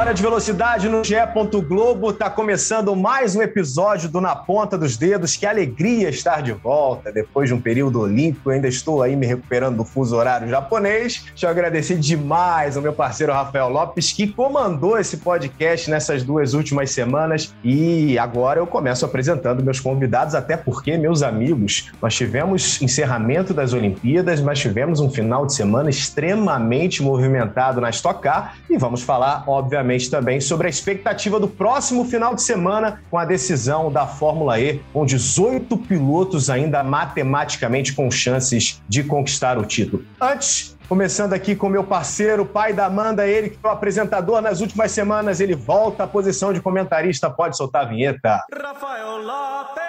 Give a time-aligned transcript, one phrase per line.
[0.00, 1.14] Hora de velocidade no GE.
[1.68, 2.10] Globo.
[2.10, 5.36] Tá começando mais um episódio do Na Ponta dos Dedos.
[5.36, 8.48] Que alegria estar de volta depois de um período olímpico.
[8.48, 11.26] Eu ainda estou aí me recuperando do fuso horário japonês.
[11.28, 16.54] Deixa eu agradecer demais ao meu parceiro Rafael Lopes, que comandou esse podcast nessas duas
[16.54, 17.54] últimas semanas.
[17.62, 23.74] E agora eu começo apresentando meus convidados, até porque, meus amigos, nós tivemos encerramento das
[23.74, 29.44] Olimpíadas, mas tivemos um final de semana extremamente movimentado na Stock Car e vamos falar,
[29.46, 34.06] obviamente, obviamente, também sobre a expectativa do próximo final de semana com a decisão da
[34.06, 40.04] Fórmula E, com 18 pilotos ainda matematicamente com chances de conquistar o título.
[40.20, 44.60] Antes, Começando aqui com meu parceiro, pai da Amanda, ele que foi o apresentador nas
[44.60, 47.30] últimas semanas, ele volta à posição de comentarista.
[47.30, 48.44] Pode soltar a vinheta.
[48.52, 49.79] Rafael Lopes!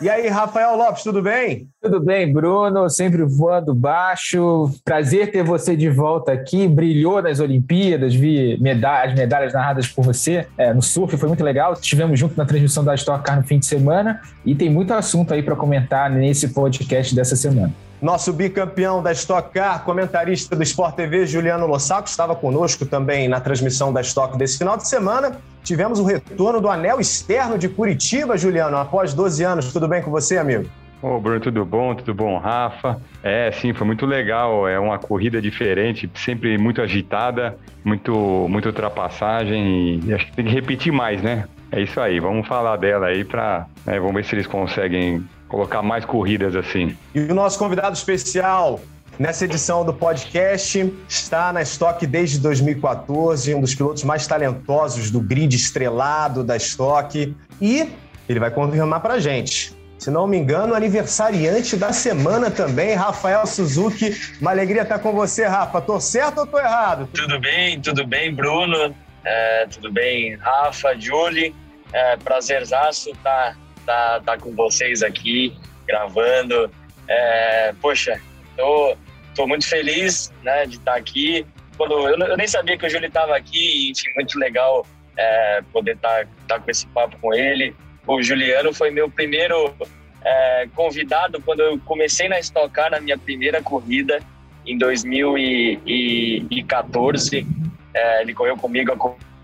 [0.00, 1.68] E aí, Rafael Lopes, tudo bem?
[1.80, 4.70] Tudo bem, Bruno, sempre voando baixo.
[4.84, 6.66] Prazer ter você de volta aqui.
[6.66, 11.44] Brilhou nas Olimpíadas, vi medalhas, as medalhas narradas por você é, no surf, foi muito
[11.44, 11.74] legal.
[11.74, 15.32] Estivemos juntos na transmissão da Stock Car no fim de semana e tem muito assunto
[15.32, 17.72] aí para comentar nesse podcast dessa semana.
[18.02, 23.40] Nosso bicampeão da Stock Car, comentarista do Sport TV, Juliano Lossaco, estava conosco também na
[23.40, 25.38] transmissão da Stock desse final de semana.
[25.62, 29.72] Tivemos o retorno do anel externo de Curitiba, Juliano, após 12 anos.
[29.72, 30.68] Tudo bem com você, amigo?
[31.00, 31.94] Ô, Bruno, tudo bom?
[31.94, 32.98] Tudo bom, Rafa?
[33.22, 34.66] É, sim, foi muito legal.
[34.66, 38.12] É uma corrida diferente, sempre muito agitada, muito,
[38.48, 41.44] muita ultrapassagem e acho que tem que repetir mais, né?
[41.70, 45.82] É isso aí, vamos falar dela aí para, né, vamos ver se eles conseguem colocar
[45.82, 46.96] mais corridas assim.
[47.14, 48.80] E o nosso convidado especial
[49.18, 55.20] nessa edição do podcast está na Stock desde 2014, um dos pilotos mais talentosos do
[55.20, 57.88] grid estrelado da Stock e
[58.28, 59.72] ele vai confirmar para gente.
[59.96, 64.14] Se não me engano, aniversariante da semana também, Rafael Suzuki.
[64.40, 65.80] Uma alegria estar com você, Rafa.
[65.80, 67.08] Tô certo ou tô errado?
[67.14, 68.94] Tudo bem, tudo bem, Bruno.
[69.24, 71.54] É, tudo bem, Rafa, Julie.
[71.92, 75.56] É, prazerzaço estar tá, tá com vocês aqui,
[75.86, 76.70] gravando.
[77.08, 78.20] É, poxa,
[78.56, 78.96] tô,
[79.34, 81.46] tô muito feliz né, de estar tá aqui.
[81.76, 84.86] Quando, eu, eu nem sabia que o Júlio estava aqui, enfim, muito legal
[85.16, 87.74] é, poder estar tá, tá com esse papo com ele.
[88.06, 89.74] O Juliano foi meu primeiro
[90.22, 94.20] é, convidado quando eu comecei na Stock Car, na minha primeira corrida,
[94.66, 97.46] em 2014.
[97.94, 98.96] É, ele correu comigo a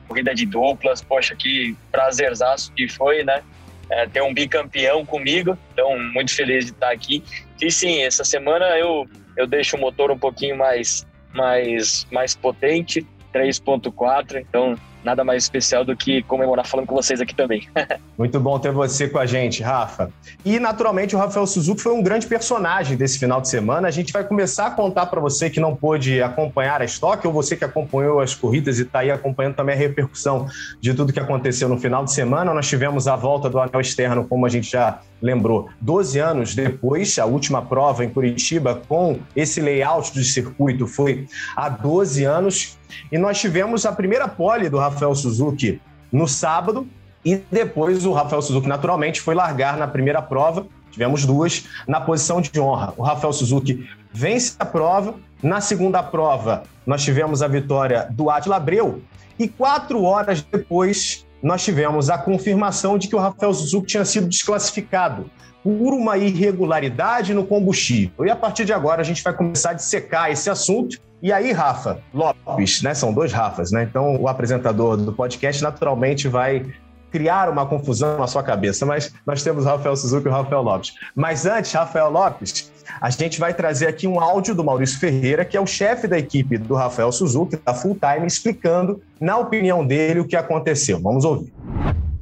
[0.09, 1.03] corrida de duplas.
[1.03, 3.43] Poxa, que prazerzaço que foi, né?
[3.91, 7.23] É, ter um bicampeão comigo, então muito feliz de estar aqui.
[7.61, 9.07] E sim, essa semana eu,
[9.37, 15.85] eu deixo o motor um pouquinho mais, mais, mais potente, 3.4, então nada mais especial
[15.85, 17.69] do que comemorar falando com vocês aqui também.
[18.19, 20.11] Muito bom ter você com a gente, Rafa.
[20.45, 23.89] E naturalmente o Rafael Suzuki foi um grande personagem desse final de semana.
[23.89, 27.33] A gente vai começar a contar para você que não pôde acompanhar a estoque ou
[27.33, 30.47] você que acompanhou as corridas e está aí acompanhando também a repercussão
[30.81, 32.53] de tudo que aconteceu no final de semana.
[32.53, 37.19] Nós tivemos a volta do anel externo, como a gente já lembrou, 12 anos depois,
[37.19, 42.79] a última prova em Curitiba com esse layout do circuito foi há 12 anos.
[43.11, 45.81] E nós tivemos a primeira pole do Rafael Suzuki
[46.11, 46.87] no sábado,
[47.25, 50.67] e depois o Rafael Suzuki, naturalmente, foi largar na primeira prova.
[50.91, 52.95] Tivemos duas na posição de honra.
[52.97, 55.15] O Rafael Suzuki vence a prova.
[55.43, 59.03] Na segunda prova, nós tivemos a vitória do Atila Abreu.
[59.39, 64.29] E quatro horas depois, nós tivemos a confirmação de que o Rafael Suzuki tinha sido
[64.29, 65.31] desclassificado
[65.63, 68.25] por uma irregularidade no combustível.
[68.25, 70.99] E a partir de agora a gente vai começar a dissecar esse assunto.
[71.23, 72.95] E aí, Rafa Lopes, né?
[72.95, 73.83] São dois Rafas, né?
[73.83, 76.65] Então o apresentador do podcast naturalmente vai
[77.11, 80.95] criar uma confusão na sua cabeça, mas nós temos Rafael Suzuki e Rafael Lopes.
[81.15, 85.57] Mas antes, Rafael Lopes, a gente vai trazer aqui um áudio do Maurício Ferreira, que
[85.57, 90.21] é o chefe da equipe do Rafael Suzuki, da Full Time, explicando, na opinião dele,
[90.21, 91.01] o que aconteceu.
[91.01, 91.53] Vamos ouvir.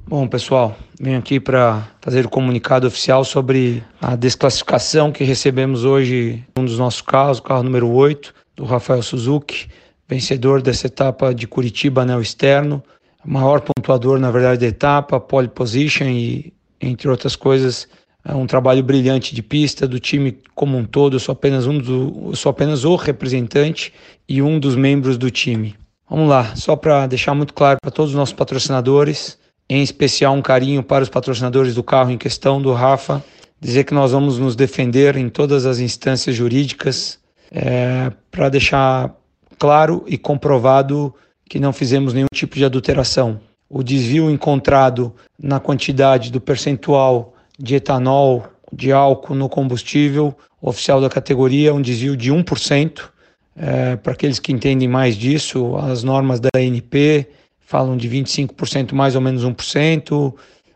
[0.09, 6.43] Bom, pessoal, venho aqui para fazer o comunicado oficial sobre a desclassificação que recebemos hoje,
[6.59, 9.69] um dos nossos carros, o carro número 8, do Rafael Suzuki,
[10.09, 12.82] vencedor dessa etapa de Curitiba Anel Externo,
[13.25, 17.87] maior pontuador, na verdade, da etapa, pole position e, entre outras coisas,
[18.28, 21.16] é um trabalho brilhante de pista do time como um todo.
[21.16, 23.92] Eu sou apenas um do, sou apenas o representante
[24.28, 25.75] e um dos membros do time.
[26.08, 29.38] Vamos lá, só para deixar muito claro para todos os nossos patrocinadores,
[29.69, 33.25] em especial um carinho para os patrocinadores do carro em questão, do Rafa,
[33.58, 37.19] dizer que nós vamos nos defender em todas as instâncias jurídicas
[37.50, 39.14] é, para deixar
[39.58, 41.14] claro e comprovado
[41.48, 43.40] que não fizemos nenhum tipo de adulteração.
[43.70, 51.08] O desvio encontrado na quantidade do percentual de etanol, de álcool no combustível oficial da
[51.08, 53.00] categoria um desvio de 1%.
[53.56, 57.26] É, Para aqueles que entendem mais disso, as normas da ANP
[57.58, 60.34] falam de 25% mais ou menos 1%.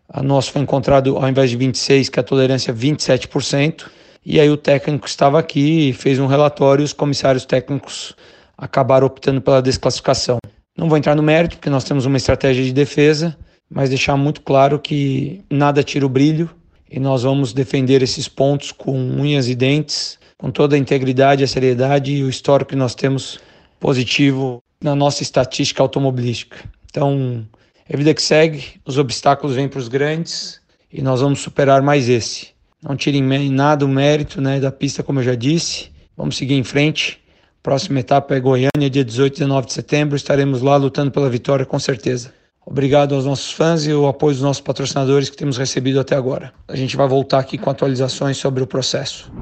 [0.09, 3.87] A nossa foi encontrado, ao invés de 26%, que a tolerância é 27%.
[4.25, 8.15] E aí o técnico estava aqui e fez um relatório, os comissários técnicos
[8.57, 10.39] acabaram optando pela desclassificação.
[10.77, 13.37] Não vou entrar no mérito, porque nós temos uma estratégia de defesa,
[13.69, 16.49] mas deixar muito claro que nada tira o brilho
[16.93, 21.49] e nós vamos defender esses pontos com unhas e dentes, com toda a integridade, a
[21.49, 23.41] seriedade e o histórico que nós temos
[23.81, 26.59] positivo na nossa estatística automobilística.
[26.91, 27.47] Então,
[27.89, 30.61] é vida que segue, os obstáculos vêm para os grandes
[30.93, 32.49] e nós vamos superar mais esse.
[32.83, 35.91] Não tirem nada o mérito né, da pista, como eu já disse.
[36.15, 37.19] Vamos seguir em frente.
[37.63, 40.17] Próxima etapa é Goiânia, dia 18 e 19 de setembro.
[40.17, 42.35] Estaremos lá lutando pela vitória, com certeza.
[42.65, 46.53] Obrigado aos nossos fãs e o apoio dos nossos patrocinadores que temos recebido até agora.
[46.69, 49.33] A gente vai voltar aqui com atualizações sobre o processo.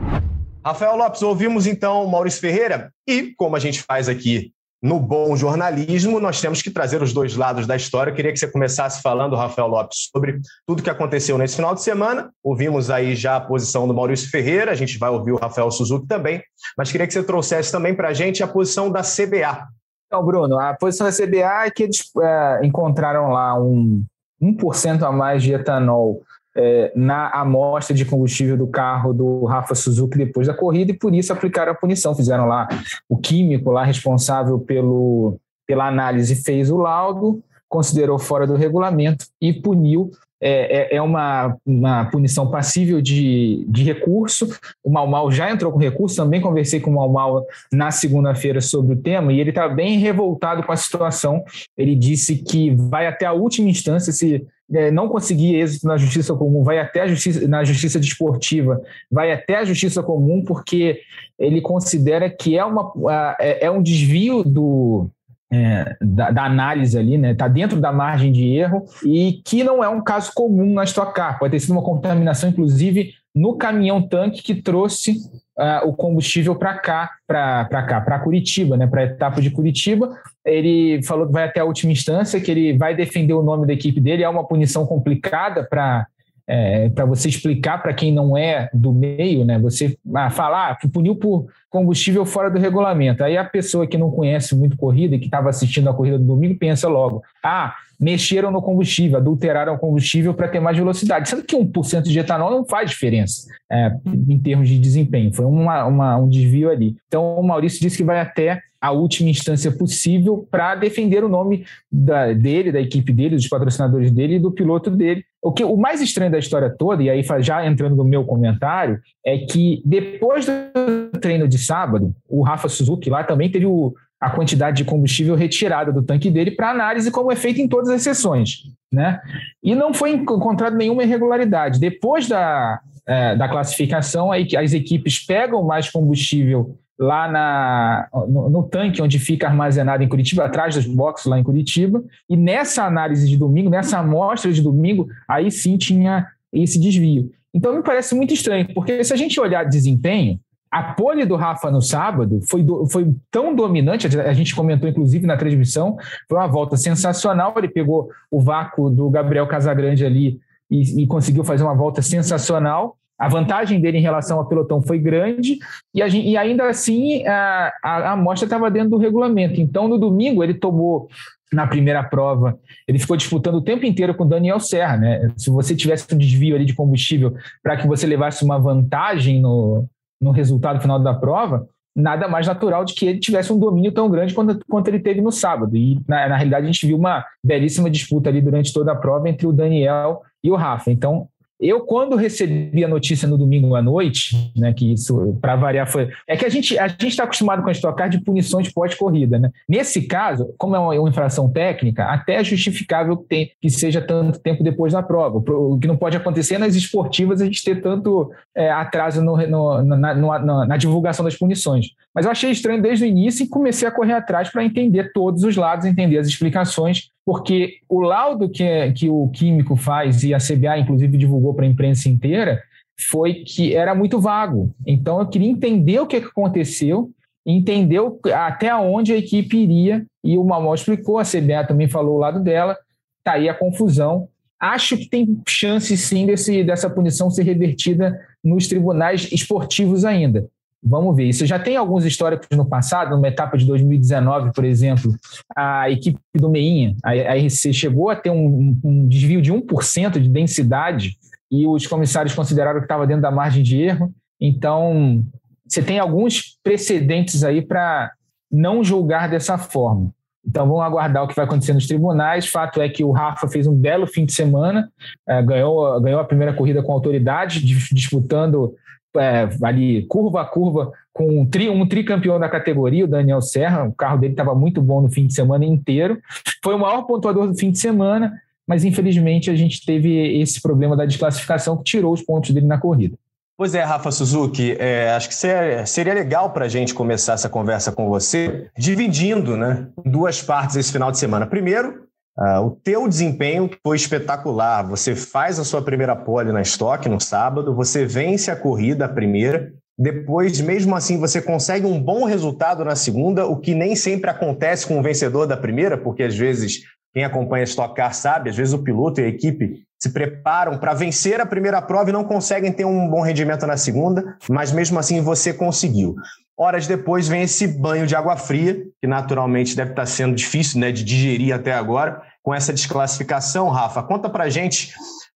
[0.64, 4.52] Rafael Lopes, ouvimos então Maurício Ferreira e, como a gente faz aqui
[4.82, 8.10] no bom jornalismo, nós temos que trazer os dois lados da história.
[8.10, 11.82] Eu queria que você começasse falando, Rafael Lopes, sobre tudo que aconteceu nesse final de
[11.82, 12.30] semana.
[12.42, 16.06] Ouvimos aí já a posição do Maurício Ferreira, a gente vai ouvir o Rafael Suzuki
[16.06, 16.42] também,
[16.78, 19.68] mas queria que você trouxesse também para a gente a posição da CBA.
[20.10, 24.04] Então, Bruno, a posição da CBA é que eles é, encontraram lá um
[24.42, 26.20] 1% a mais de etanol
[26.56, 31.14] é, na amostra de combustível do carro do Rafa Suzuki depois da corrida e por
[31.14, 32.12] isso aplicaram a punição.
[32.12, 32.66] Fizeram lá
[33.08, 39.52] o químico lá responsável pelo, pela análise fez o laudo, considerou fora do regulamento e
[39.52, 40.10] puniu.
[40.40, 44.48] É, é, é uma, uma punição passível de, de recurso.
[44.82, 48.60] O Mal Mal já entrou com recurso, também conversei com o Mal Mal na segunda-feira
[48.60, 51.44] sobre o tema e ele está bem revoltado com a situação.
[51.76, 56.34] Ele disse que vai até a última instância se é, não conseguir êxito na justiça
[56.34, 61.00] comum, vai até a justiça, na justiça desportiva, vai até a justiça comum, porque
[61.38, 62.92] ele considera que é, uma,
[63.40, 65.10] é, é um desvio do,
[65.52, 67.32] é, da, da, análise ali, né?
[67.32, 71.12] Está dentro da margem de erro e que não é um caso comum na Stock
[71.12, 71.38] Car.
[71.38, 75.12] Pode ter sido uma contaminação, inclusive, no caminhão tanque que trouxe
[75.58, 78.86] uh, o combustível para cá, para cá, para Curitiba, né?
[78.86, 80.16] Para a etapa de Curitiba.
[80.44, 83.72] Ele falou que vai até a última instância, que ele vai defender o nome da
[83.72, 84.22] equipe dele.
[84.22, 86.06] É uma punição complicada para
[86.46, 89.58] é, para você explicar para quem não é do meio, né?
[89.58, 93.22] Você ah, falar, ah, puniu por combustível fora do regulamento.
[93.22, 96.58] Aí a pessoa que não conhece muito corrida, que estava assistindo a corrida do domingo,
[96.58, 101.28] pensa logo: ah, mexeram no combustível, adulteraram o combustível para ter mais velocidade.
[101.28, 105.32] Sendo que 1% de etanol não faz diferença é, em termos de desempenho.
[105.32, 106.96] Foi uma, uma, um desvio ali.
[107.06, 111.66] Então o Maurício disse que vai até a última instância possível para defender o nome
[111.92, 115.24] da, dele, da equipe dele, dos patrocinadores dele e do piloto dele.
[115.42, 119.00] O que o mais estranho da história toda, e aí já entrando no meu comentário,
[119.24, 124.30] é que depois do treino de sábado, o Rafa Suzuki lá também teve o, a
[124.30, 128.02] quantidade de combustível retirada do tanque dele para análise, como é feito em todas as
[128.02, 128.62] sessões.
[128.92, 129.20] Né?
[129.62, 131.78] E não foi encontrado nenhuma irregularidade.
[131.78, 139.00] Depois da, é, da classificação, as equipes pegam mais combustível lá na, no, no, tanque
[139.00, 143.38] onde fica armazenado em Curitiba, atrás dos boxes lá em Curitiba, e nessa análise de
[143.38, 147.32] domingo, nessa amostra de domingo, aí sim tinha esse desvio.
[147.54, 150.38] Então me parece muito estranho, porque se a gente olhar desempenho,
[150.70, 155.26] a pole do Rafa no sábado foi, do, foi tão dominante, a gente comentou inclusive
[155.26, 155.96] na transmissão,
[156.28, 160.38] foi uma volta sensacional, ele pegou o vácuo do Gabriel Casagrande ali
[160.70, 164.98] e, e conseguiu fazer uma volta sensacional, a vantagem dele em relação ao pelotão foi
[164.98, 165.58] grande
[165.94, 169.60] e, gente, e ainda assim a, a, amostra estava dentro do regulamento.
[169.60, 171.06] Então, no domingo, ele tomou
[171.52, 172.58] na primeira prova,
[172.88, 175.30] ele ficou disputando o tempo inteiro com o Daniel Serra, né?
[175.36, 179.84] Se você tivesse um desvio ali de combustível para que você levasse uma vantagem no,
[180.18, 184.08] no resultado final da prova, nada mais natural de que ele tivesse um domínio tão
[184.08, 185.76] grande quanto, quanto ele teve no sábado.
[185.76, 189.28] E, na, na realidade, a gente viu uma belíssima disputa ali durante toda a prova
[189.28, 190.90] entre o Daniel e o Rafa.
[190.90, 191.28] Então,
[191.60, 196.08] eu, quando recebi a notícia no domingo à noite, né, que isso, para variar, foi.
[196.26, 199.38] É que a gente a está acostumado com a Stock Car de punições pós-corrida.
[199.38, 199.50] Né?
[199.68, 204.00] Nesse caso, como é uma, uma, infração técnica, até é justificável que, tem, que seja
[204.00, 205.38] tanto tempo depois da prova.
[205.38, 209.82] O que não pode acontecer nas esportivas a gente ter tanto é, atraso no, no,
[209.82, 211.88] na, na, na divulgação das punições.
[212.14, 215.44] Mas eu achei estranho desde o início e comecei a correr atrás para entender todos
[215.44, 220.38] os lados, entender as explicações porque o laudo que, que o químico faz, e a
[220.38, 222.60] CBA inclusive divulgou para a imprensa inteira,
[223.08, 224.74] foi que era muito vago.
[224.84, 227.12] Então eu queria entender o que aconteceu
[227.46, 232.18] entendeu até onde a equipe iria, e o Malmol explicou, a CBA também falou o
[232.18, 232.76] lado dela,
[233.24, 234.28] tá aí a confusão.
[234.58, 240.46] Acho que tem chance sim desse, dessa punição ser revertida nos tribunais esportivos ainda.
[240.82, 241.28] Vamos ver.
[241.28, 245.14] Isso já tem alguns históricos no passado, numa etapa de 2019, por exemplo,
[245.54, 250.28] a equipe do Meinha, a RC, chegou a ter um, um desvio de 1% de
[250.28, 251.18] densidade
[251.50, 254.10] e os comissários consideraram que estava dentro da margem de erro.
[254.40, 255.22] Então,
[255.68, 258.12] você tem alguns precedentes aí para
[258.50, 260.10] não julgar dessa forma.
[260.44, 262.46] Então vamos aguardar o que vai acontecer nos tribunais.
[262.46, 264.90] Fato é que o Rafa fez um belo fim de semana,
[265.28, 267.60] é, ganhou, ganhou a primeira corrida com autoridade,
[267.92, 268.74] disputando
[269.16, 273.84] é, ali curva a curva com um, tri, um tricampeão da categoria, o Daniel Serra.
[273.84, 276.18] O carro dele estava muito bom no fim de semana inteiro.
[276.62, 278.32] Foi o maior pontuador do fim de semana,
[278.66, 282.78] mas infelizmente a gente teve esse problema da desclassificação que tirou os pontos dele na
[282.78, 283.16] corrida.
[283.60, 287.92] Pois é, Rafa Suzuki, é, acho que seria legal para a gente começar essa conversa
[287.92, 291.46] com você, dividindo né, duas partes esse final de semana.
[291.46, 292.06] Primeiro,
[292.38, 294.82] uh, o teu desempenho foi espetacular.
[294.88, 299.08] Você faz a sua primeira pole na estoque no sábado, você vence a corrida, a
[299.08, 299.72] primeira,
[300.02, 304.86] depois, mesmo assim, você consegue um bom resultado na segunda, o que nem sempre acontece
[304.86, 306.80] com o vencedor da primeira, porque às vezes
[307.12, 310.78] quem acompanha a Stock Car sabe, às vezes o piloto e a equipe se preparam
[310.78, 314.72] para vencer a primeira prova e não conseguem ter um bom rendimento na segunda, mas
[314.72, 316.14] mesmo assim você conseguiu.
[316.60, 320.92] Horas depois vem esse banho de água fria, que naturalmente deve estar sendo difícil né,
[320.92, 323.70] de digerir até agora, com essa desclassificação.
[323.70, 324.92] Rafa, conta para gente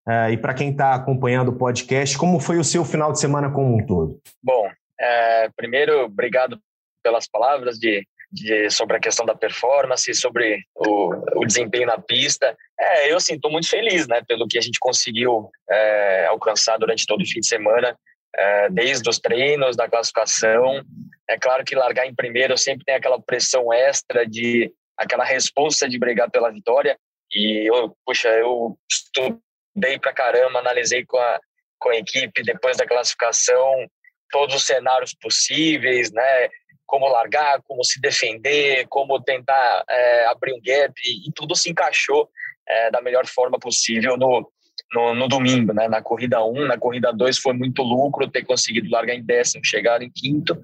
[0.07, 3.51] uh, e para quem está acompanhando o podcast, como foi o seu final de semana
[3.51, 4.21] como um todo?
[4.43, 4.69] Bom,
[5.01, 6.59] é, primeiro, obrigado
[7.03, 12.57] pelas palavras de de, sobre a questão da performance, sobre o, o desempenho na pista.
[12.79, 17.23] É, eu sinto muito feliz, né, pelo que a gente conseguiu é, alcançar durante todo
[17.23, 17.97] o fim de semana,
[18.37, 20.83] é, desde os treinos, da classificação.
[21.29, 25.99] É claro que largar em primeiro sempre tem aquela pressão extra de aquela responsa de
[25.99, 26.99] brigar pela vitória.
[27.33, 31.41] E eu, puxa, eu estudei pra caramba, analisei com a,
[31.79, 33.87] com a equipe depois da classificação
[34.31, 36.49] todos os cenários possíveis, né?
[36.87, 41.71] como largar, como se defender, como tentar é, abrir um gap, e, e, tudo se
[41.71, 42.29] encaixou
[42.69, 44.51] é, da melhor forma possível no,
[44.95, 45.89] no, no, domingo, né?
[45.89, 50.01] Na corrida 1, na corrida 2 foi muito lucro ter conseguido largar em décimo, chegar
[50.01, 50.63] em quinto.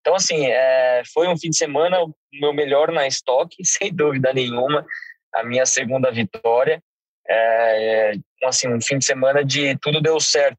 [0.00, 4.32] Então, assim, é, foi um fim de semana o meu melhor na estoque, sem dúvida
[4.32, 4.86] nenhuma,
[5.34, 6.82] a minha segunda vitória.
[7.28, 8.12] É,
[8.44, 10.58] assim, um fim de semana de tudo deu certo,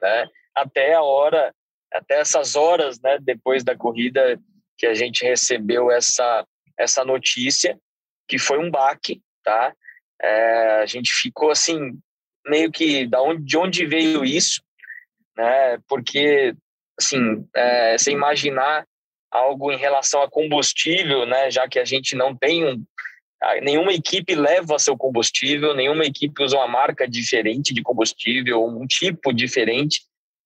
[0.00, 0.26] né?
[0.54, 1.52] Até a hora
[1.92, 4.38] até essas horas, né, depois da corrida,
[4.78, 6.46] que a gente recebeu essa
[6.78, 7.78] essa notícia,
[8.26, 9.74] que foi um baque, tá?
[10.22, 11.98] É, a gente ficou assim
[12.46, 14.62] meio que da onde de onde veio isso,
[15.36, 15.78] né?
[15.88, 16.54] Porque
[16.98, 18.86] assim, é, imaginar
[19.30, 21.50] algo em relação a combustível, né?
[21.50, 22.84] Já que a gente não tem um
[23.62, 29.32] nenhuma equipe leva seu combustível, nenhuma equipe usa uma marca diferente de combustível, um tipo
[29.32, 30.02] diferente.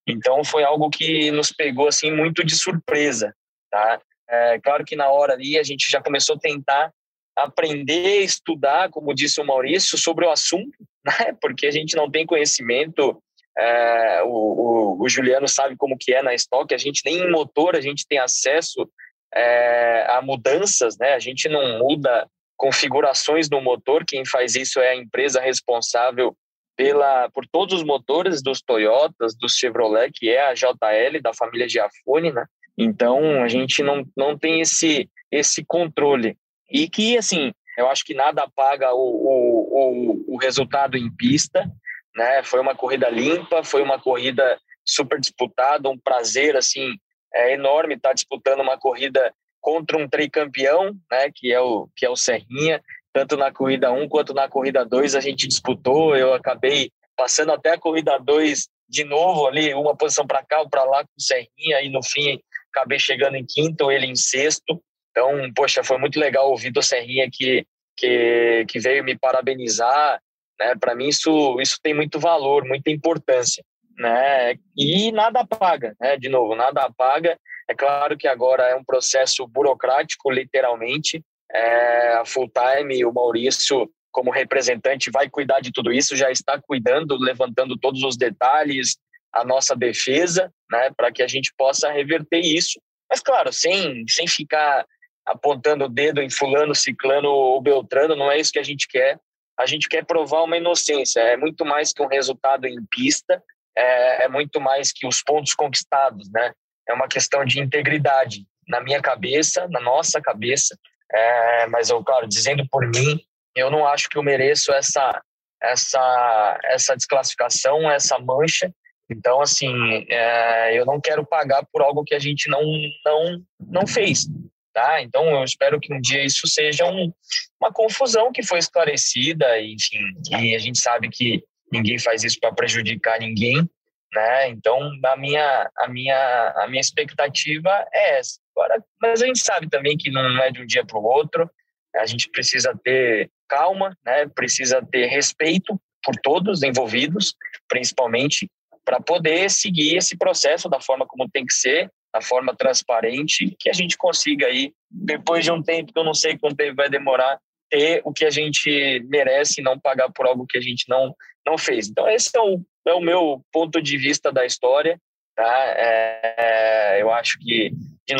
[0.06, 3.34] Então foi algo que nos pegou assim muito de surpresa,
[3.70, 4.00] tá?
[4.28, 6.92] É, claro que na hora ali a gente já começou a tentar
[7.36, 11.36] aprender, estudar, como disse o Maurício, sobre o assunto, né?
[11.40, 13.20] Porque a gente não tem conhecimento.
[13.56, 16.74] É, o, o, o, Juliano sabe como que é na estoque.
[16.74, 18.88] A gente nem em motor a gente tem acesso
[19.32, 21.14] é, a mudanças, né?
[21.14, 24.04] A gente não muda configurações no motor.
[24.04, 26.36] Quem faz isso é a empresa responsável
[26.76, 31.68] pela por todos os motores dos Toyotas, do Chevrolet, que é a JL da família
[31.68, 32.44] Giafone, né?
[32.76, 36.36] Então a gente não, não tem esse esse controle
[36.70, 41.70] e que assim eu acho que nada apaga o, o, o, o resultado em pista,
[42.14, 42.42] né?
[42.42, 46.96] Foi uma corrida limpa, foi uma corrida super disputada, um prazer assim
[47.34, 51.30] é enorme estar disputando uma corrida contra um tricampeão, né?
[51.34, 52.80] Que é o que é o Serrinha
[53.14, 56.16] tanto na corrida 1 quanto na corrida 2 a gente disputou.
[56.16, 60.68] Eu acabei passando até a corrida 2 de novo ali, uma posição para cá ou
[60.68, 62.38] para lá com o Serrinha, e no fim
[62.74, 64.82] acabei chegando em quinto, ele em sexto.
[65.14, 67.64] Então, poxa, foi muito legal ouvir do Serrinha que,
[67.96, 70.20] que, que veio me parabenizar.
[70.58, 70.74] Né?
[70.74, 73.64] Para mim, isso, isso tem muito valor, muita importância.
[73.96, 74.56] Né?
[74.76, 76.16] E nada apaga, né?
[76.16, 77.38] de novo, nada apaga.
[77.70, 83.88] É claro que agora é um processo burocrático, literalmente, é, a full time, o Maurício,
[84.10, 88.96] como representante, vai cuidar de tudo isso, já está cuidando, levantando todos os detalhes,
[89.32, 92.80] a nossa defesa, né, para que a gente possa reverter isso.
[93.10, 94.84] Mas, claro, sem, sem ficar
[95.26, 99.18] apontando o dedo em fulano, ciclano ou beltrano, não é isso que a gente quer.
[99.58, 103.42] A gente quer provar uma inocência, é muito mais que um resultado em pista,
[103.76, 106.52] é, é muito mais que os pontos conquistados, né?
[106.88, 108.44] É uma questão de integridade.
[108.66, 110.74] na minha cabeça, na nossa cabeça,
[111.12, 113.20] é, mas eu, claro, dizendo por mim,
[113.54, 115.22] eu não acho que eu mereço essa
[115.62, 118.72] essa essa desclassificação, essa mancha.
[119.10, 122.62] Então, assim, é, eu não quero pagar por algo que a gente não
[123.04, 124.26] não não fez,
[124.74, 125.00] tá?
[125.00, 127.12] Então, eu espero que um dia isso seja um,
[127.60, 130.00] uma confusão que foi esclarecida, enfim,
[130.30, 133.66] e a gente sabe que ninguém faz isso para prejudicar ninguém,
[134.12, 134.48] né?
[134.48, 138.38] Então, a minha a minha a minha expectativa é essa.
[138.54, 141.48] Agora, mas a gente sabe também que não é de um dia para o outro.
[141.96, 144.26] A gente precisa ter calma, né?
[144.28, 147.34] Precisa ter respeito por todos envolvidos,
[147.68, 148.48] principalmente
[148.84, 153.68] para poder seguir esse processo da forma como tem que ser, da forma transparente, que
[153.68, 156.88] a gente consiga aí, depois de um tempo que eu não sei quanto tempo vai
[156.88, 160.88] demorar, ter o que a gente merece e não pagar por algo que a gente
[160.88, 161.12] não
[161.44, 161.88] não fez.
[161.88, 164.98] Então esse é o, é o meu ponto de vista da história,
[165.34, 165.74] tá?
[165.76, 167.70] É, eu acho que
[168.06, 168.16] de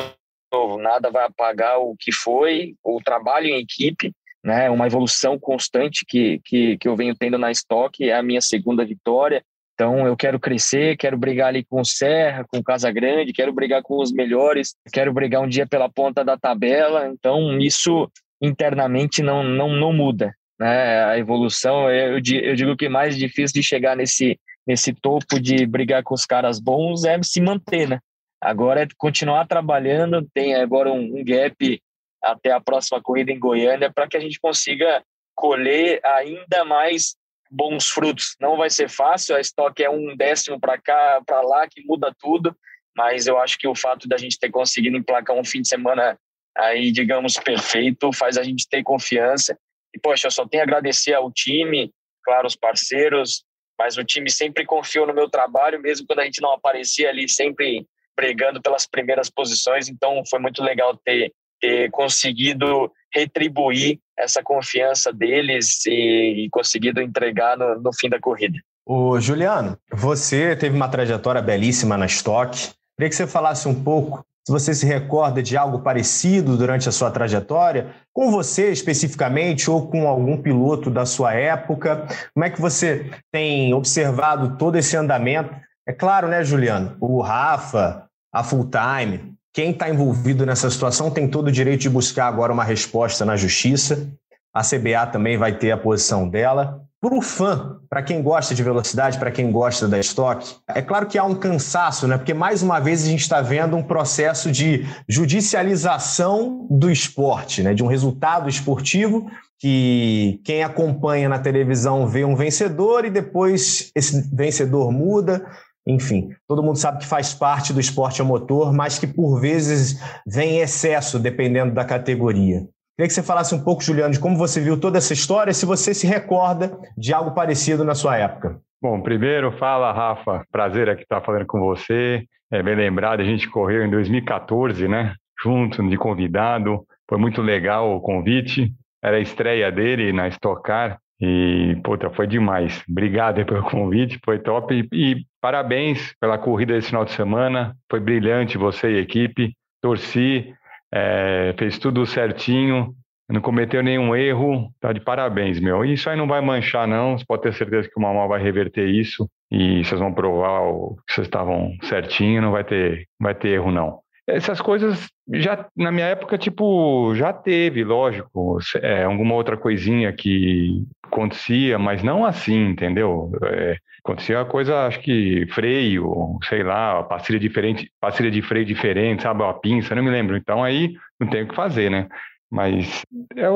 [0.53, 4.13] novo nada vai apagar o que foi, o trabalho em equipe,
[4.45, 4.69] né?
[4.69, 8.85] Uma evolução constante que que, que eu venho tendo na estoque é a minha segunda
[8.85, 9.43] vitória.
[9.75, 13.53] Então eu quero crescer, quero brigar ali com o Serra, com o Casa Grande, quero
[13.53, 17.09] brigar com os melhores, quero brigar um dia pela ponta da tabela.
[17.09, 18.09] Então isso
[18.41, 21.05] internamente não não, não muda, né?
[21.05, 26.03] A evolução, eu, eu digo que mais difícil de chegar nesse nesse topo de brigar
[26.03, 27.99] com os caras bons é se manter, né?
[28.41, 31.83] Agora é continuar trabalhando, tem agora um, um gap
[32.23, 35.03] até a próxima corrida em Goiânia para que a gente consiga
[35.35, 37.17] colher ainda mais
[37.55, 38.37] bons frutos.
[38.41, 42.15] Não vai ser fácil, a estoque é um décimo para cá, para lá, que muda
[42.19, 42.55] tudo,
[42.97, 46.19] mas eu acho que o fato da gente ter conseguido emplacar um fim de semana
[46.57, 49.59] aí, digamos, perfeito, faz a gente ter confiança.
[49.95, 51.93] E, poxa, eu só tenho a agradecer ao time,
[52.25, 53.45] claro, os parceiros,
[53.79, 57.29] mas o time sempre confiou no meu trabalho, mesmo quando a gente não aparecia ali,
[57.29, 59.89] sempre brigando pelas primeiras posições.
[59.89, 61.33] Então, foi muito legal ter,
[61.65, 68.59] ter conseguido retribuir essa confiança deles e, e conseguido entregar no, no fim da corrida.
[68.87, 72.71] O Juliano, você teve uma trajetória belíssima na Stock.
[72.97, 76.93] Queria que você falasse um pouco se você se recorda de algo parecido durante a
[76.93, 82.61] sua trajetória, com você especificamente ou com algum piloto da sua época, como é que
[82.61, 85.51] você tem observado todo esse andamento?
[85.89, 86.95] É claro, né, Juliano?
[87.01, 91.89] O Rafa, a Full Time, quem está envolvido nessa situação tem todo o direito de
[91.89, 94.09] buscar agora uma resposta na justiça.
[94.53, 96.83] A CBA também vai ter a posição dela.
[97.01, 101.07] Para o fã, para quem gosta de velocidade, para quem gosta da estoque, é claro
[101.07, 102.17] que há um cansaço, né?
[102.17, 107.75] Porque mais uma vez a gente está vendo um processo de judicialização do esporte, né?
[107.75, 114.29] De um resultado esportivo que quem acompanha na televisão vê um vencedor e depois esse
[114.35, 115.47] vencedor muda.
[115.87, 120.01] Enfim, todo mundo sabe que faz parte do esporte a motor, mas que por vezes
[120.27, 122.67] vem em excesso, dependendo da categoria.
[122.97, 125.67] Queria que você falasse um pouco, Juliano, de como você viu toda essa história, se
[125.67, 128.61] você se recorda de algo parecido na sua época.
[128.81, 130.45] Bom, primeiro, fala, Rafa.
[130.53, 132.25] Prazer aqui estar falando com você.
[132.53, 135.15] É bem lembrado, a gente correu em 2014, né?
[135.43, 136.87] Junto, de convidado.
[137.09, 138.73] Foi muito legal o convite.
[139.03, 140.99] Era a estreia dele na Stock Car.
[141.21, 142.83] E, puta, foi demais.
[142.89, 144.75] Obrigado pelo convite, foi top.
[144.75, 147.77] E, e parabéns pela corrida desse final de semana.
[147.91, 149.55] Foi brilhante você e a equipe.
[149.81, 150.55] Torci
[150.93, 152.95] é, fez tudo certinho,
[153.29, 155.85] não cometeu nenhum erro, tá de parabéns, meu.
[155.85, 157.19] Isso aí não vai manchar, não.
[157.19, 160.61] Você pode ter certeza que o Mamal vai reverter isso e vocês vão provar
[161.07, 164.04] que vocês estavam certinho, não vai ter, vai ter erro, não.
[164.27, 170.83] Essas coisas já na minha época, tipo, já teve, lógico, é, alguma outra coisinha que
[171.03, 173.31] acontecia, mas não assim, entendeu?
[173.45, 179.23] É, acontecia uma coisa, acho que freio, sei lá, pastilha diferente, pastilha de freio diferente,
[179.23, 180.37] sabe, uma pinça, não me lembro.
[180.37, 182.09] Então aí não tem o que fazer, né?
[182.51, 183.03] Mas
[183.37, 183.47] é,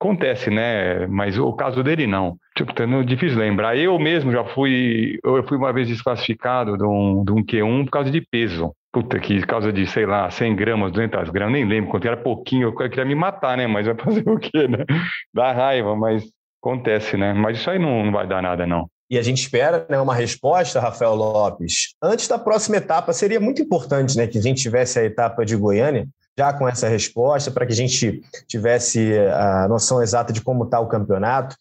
[0.00, 1.06] acontece, né?
[1.08, 2.36] Mas o caso dele não.
[2.56, 3.76] Tipo, tá difícil lembrar.
[3.76, 7.90] Eu mesmo já fui, eu fui uma vez desclassificado de um, de um Q1 por
[7.90, 8.72] causa de peso.
[8.92, 12.68] Puta, que causa de, sei lá, 100 gramas, 200 gramas, nem lembro quanto era pouquinho,
[12.68, 13.66] eu queria me matar, né?
[13.66, 14.84] Mas vai fazer o quê, né?
[15.32, 16.24] Dá raiva, mas
[16.62, 17.32] acontece, né?
[17.34, 18.88] Mas isso aí não, não vai dar nada, não.
[19.10, 21.94] E a gente espera né, uma resposta, Rafael Lopes.
[22.02, 25.56] Antes da próxima etapa, seria muito importante né, que a gente tivesse a etapa de
[25.56, 26.06] Goiânia
[26.38, 30.78] já com essa resposta, para que a gente tivesse a noção exata de como está
[30.78, 31.56] o campeonato.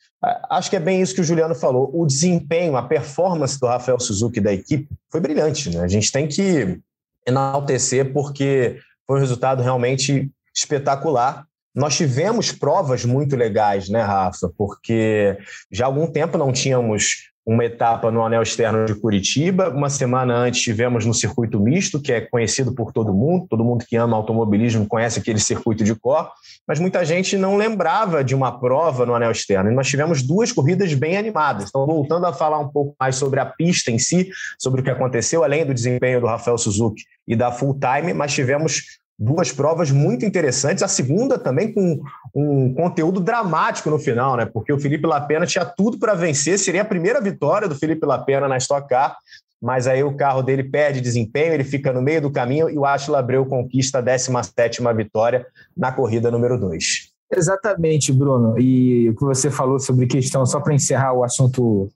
[0.51, 1.89] Acho que é bem isso que o Juliano falou.
[1.95, 5.75] O desempenho, a performance do Rafael Suzuki da equipe foi brilhante.
[5.75, 5.83] Né?
[5.83, 6.79] A gente tem que
[7.27, 11.45] enaltecer porque foi um resultado realmente espetacular.
[11.75, 14.49] Nós tivemos provas muito legais, né, Rafa?
[14.57, 15.37] Porque
[15.71, 19.69] já há algum tempo não tínhamos uma etapa no anel externo de Curitiba.
[19.69, 23.85] Uma semana antes tivemos no circuito misto, que é conhecido por todo mundo, todo mundo
[23.87, 26.29] que ama automobilismo conhece aquele circuito de cor,
[26.67, 29.71] mas muita gente não lembrava de uma prova no anel externo.
[29.71, 31.69] E nós tivemos duas corridas bem animadas.
[31.69, 34.29] Então, voltando a falar um pouco mais sobre a pista em si,
[34.59, 38.33] sobre o que aconteceu, além do desempenho do Rafael Suzuki e da full time, mas
[38.33, 40.83] tivemos duas provas muito interessantes.
[40.83, 41.99] A segunda também com
[42.35, 44.45] um conteúdo dramático no final, né?
[44.45, 48.47] Porque o Felipe Lapena tinha tudo para vencer, seria a primeira vitória do Felipe Lapena
[48.47, 49.17] na Stock Car,
[49.61, 52.85] mas aí o carro dele perde desempenho, ele fica no meio do caminho e o
[52.85, 57.11] Ashla Abreu conquista a 17 vitória na corrida número 2.
[57.35, 58.57] Exatamente, Bruno.
[58.59, 61.89] E o que você falou sobre questão, só para encerrar o assunto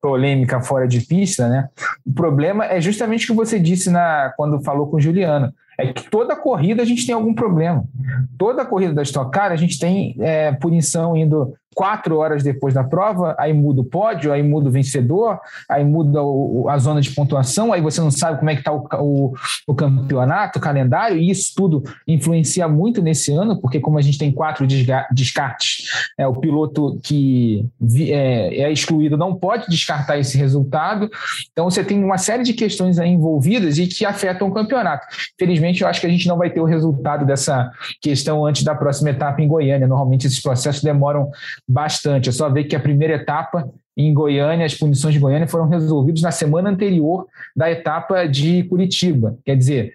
[0.00, 1.68] polêmica fora de pista, né?
[2.04, 5.92] O problema é justamente o que você disse na, quando falou com o Juliano é
[5.92, 7.84] que toda corrida a gente tem algum problema.
[8.38, 12.84] Toda corrida da Stock Car a gente tem é, punição indo quatro horas depois da
[12.84, 17.10] prova, aí muda o pódio, aí muda o vencedor, aí muda o, a zona de
[17.10, 19.34] pontuação, aí você não sabe como é que está o, o,
[19.66, 24.18] o, campeonato, o calendário, e isso tudo influencia muito nesse ano, porque como a gente
[24.18, 24.66] tem quatro
[25.10, 25.84] descartes,
[26.18, 27.66] é, o piloto que
[28.08, 31.10] é, é excluído não pode descartar esse resultado,
[31.52, 35.06] então você tem uma série de questões aí envolvidas e que afetam o campeonato.
[35.38, 38.74] Felizmente, eu acho que a gente não vai ter o resultado dessa questão antes da
[38.74, 39.86] próxima etapa em Goiânia.
[39.86, 41.30] Normalmente esses processos demoram
[41.66, 42.28] bastante.
[42.28, 46.22] É só ver que a primeira etapa em Goiânia, as punições de Goiânia foram resolvidas
[46.22, 49.38] na semana anterior da etapa de Curitiba.
[49.44, 49.94] Quer dizer,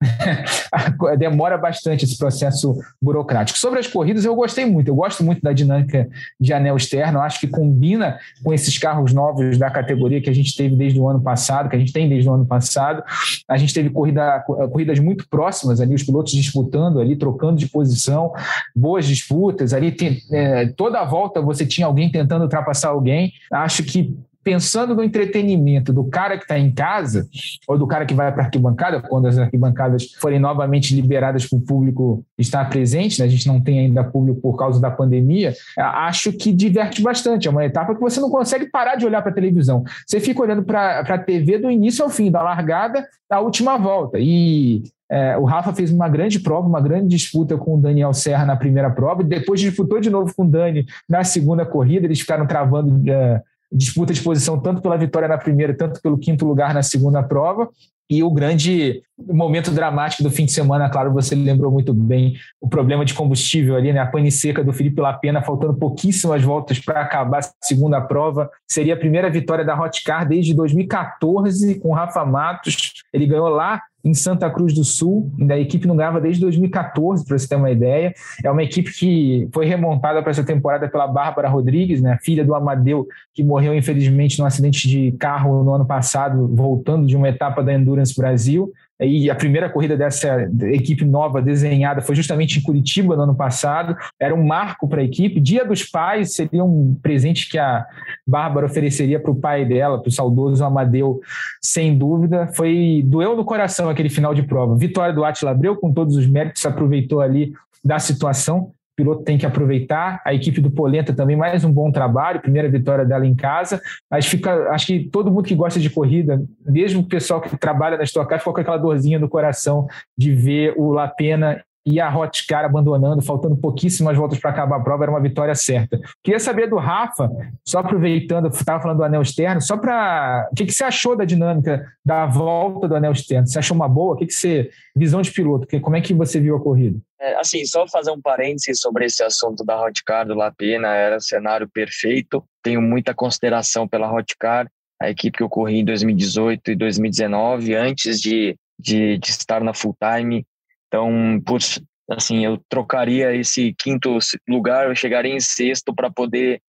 [1.18, 3.58] demora bastante esse processo burocrático.
[3.58, 4.88] Sobre as corridas, eu gostei muito.
[4.88, 6.08] Eu gosto muito da dinâmica
[6.40, 7.18] de anel externo.
[7.18, 11.00] Eu acho que combina com esses carros novos da categoria que a gente teve desde
[11.00, 13.02] o ano passado, que a gente tem desde o ano passado.
[13.48, 18.32] A gente teve corrida, corridas muito próximas ali, os pilotos disputando ali, trocando de posição,
[18.74, 19.74] boas disputas.
[19.74, 23.32] Ali tem, é, toda a volta você tinha alguém tentando ultrapassar alguém.
[23.50, 24.16] Acho que
[24.48, 27.28] pensando no entretenimento do cara que está em casa,
[27.68, 31.58] ou do cara que vai para a arquibancada, quando as arquibancadas forem novamente liberadas para
[31.58, 33.26] o público estar presente, né?
[33.26, 37.46] a gente não tem ainda público por causa da pandemia, acho que diverte bastante.
[37.46, 39.84] É uma etapa que você não consegue parar de olhar para a televisão.
[40.06, 44.16] Você fica olhando para a TV do início ao fim, da largada à última volta.
[44.18, 48.46] E é, o Rafa fez uma grande prova, uma grande disputa com o Daniel Serra
[48.46, 52.06] na primeira prova, e depois disputou de novo com o Dani na segunda corrida.
[52.06, 56.46] Eles ficaram travando é, disputa de posição tanto pela vitória na primeira, tanto pelo quinto
[56.46, 57.68] lugar na segunda prova.
[58.10, 62.68] E o grande momento dramático do fim de semana, claro, você lembrou muito bem o
[62.68, 64.00] problema de combustível ali, né?
[64.00, 68.48] A pane seca do Felipe Lapena, faltando pouquíssimas voltas para acabar a segunda prova.
[68.66, 73.02] Seria a primeira vitória da Hotcar desde 2014 com o Rafa Matos.
[73.12, 75.30] Ele ganhou lá em Santa Cruz do Sul.
[75.50, 78.14] A equipe não ganhava desde 2014, para você ter uma ideia.
[78.44, 82.54] É uma equipe que foi remontada para essa temporada pela Bárbara Rodrigues, né, filha do
[82.54, 87.62] Amadeu, que morreu infelizmente num acidente de carro no ano passado, voltando de uma etapa
[87.62, 88.72] da Endurance Brasil.
[89.00, 93.96] E a primeira corrida dessa equipe nova desenhada foi justamente em Curitiba no ano passado.
[94.18, 95.40] Era um marco para a equipe.
[95.40, 97.86] Dia dos Pais seria um presente que a
[98.26, 101.20] Bárbara ofereceria para o pai dela, para o saudoso Amadeu,
[101.62, 102.48] sem dúvida.
[102.48, 104.76] Foi doeu no coração aquele final de prova.
[104.76, 107.52] Vitória do Atila Abreu, com todos os méritos, aproveitou ali
[107.84, 110.20] da situação piloto tem que aproveitar.
[110.24, 113.80] A equipe do Polenta também, mais um bom trabalho, primeira vitória dela em casa.
[114.10, 117.96] Mas fica, acho que todo mundo que gosta de corrida, mesmo o pessoal que trabalha
[117.96, 122.14] na Stock Car, ficou com aquela dorzinha no coração de ver o Lapena e a
[122.14, 125.98] Hotcar abandonando, faltando pouquíssimas voltas para acabar a prova, era uma vitória certa.
[126.22, 127.30] Queria saber do Rafa,
[127.64, 130.48] só aproveitando, estava falando do anel externo, só para.
[130.52, 133.46] O que, que você achou da dinâmica da volta do anel externo?
[133.46, 134.14] Você achou uma boa?
[134.14, 134.70] O que, que você.
[134.94, 136.98] Visão de piloto, como é que você viu a corrida?
[137.20, 141.20] É, assim, só fazer um parênteses sobre esse assunto da Hotcar do Lapena, era o
[141.20, 142.44] cenário perfeito.
[142.62, 144.68] Tenho muita consideração pela Hotcar,
[145.00, 149.72] a equipe que eu corri em 2018 e 2019, antes de, de, de estar na
[149.72, 150.44] full time.
[150.88, 156.60] Então, putz, assim, eu trocaria esse quinto lugar, eu chegaria em sexto para poder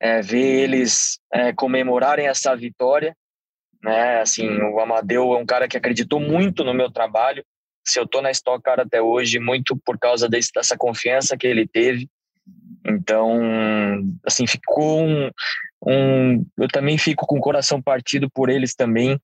[0.00, 3.14] é, ver eles é, comemorarem essa vitória.
[3.82, 4.20] Né?
[4.20, 7.44] Assim, o Amadeu é um cara que acreditou muito no meu trabalho.
[7.86, 11.46] Se eu estou na Stock Car até hoje, muito por causa desse, dessa confiança que
[11.46, 12.08] ele teve.
[12.84, 13.40] Então,
[14.24, 15.30] assim, ficou um,
[15.84, 19.20] um, Eu também fico com o coração partido por eles também.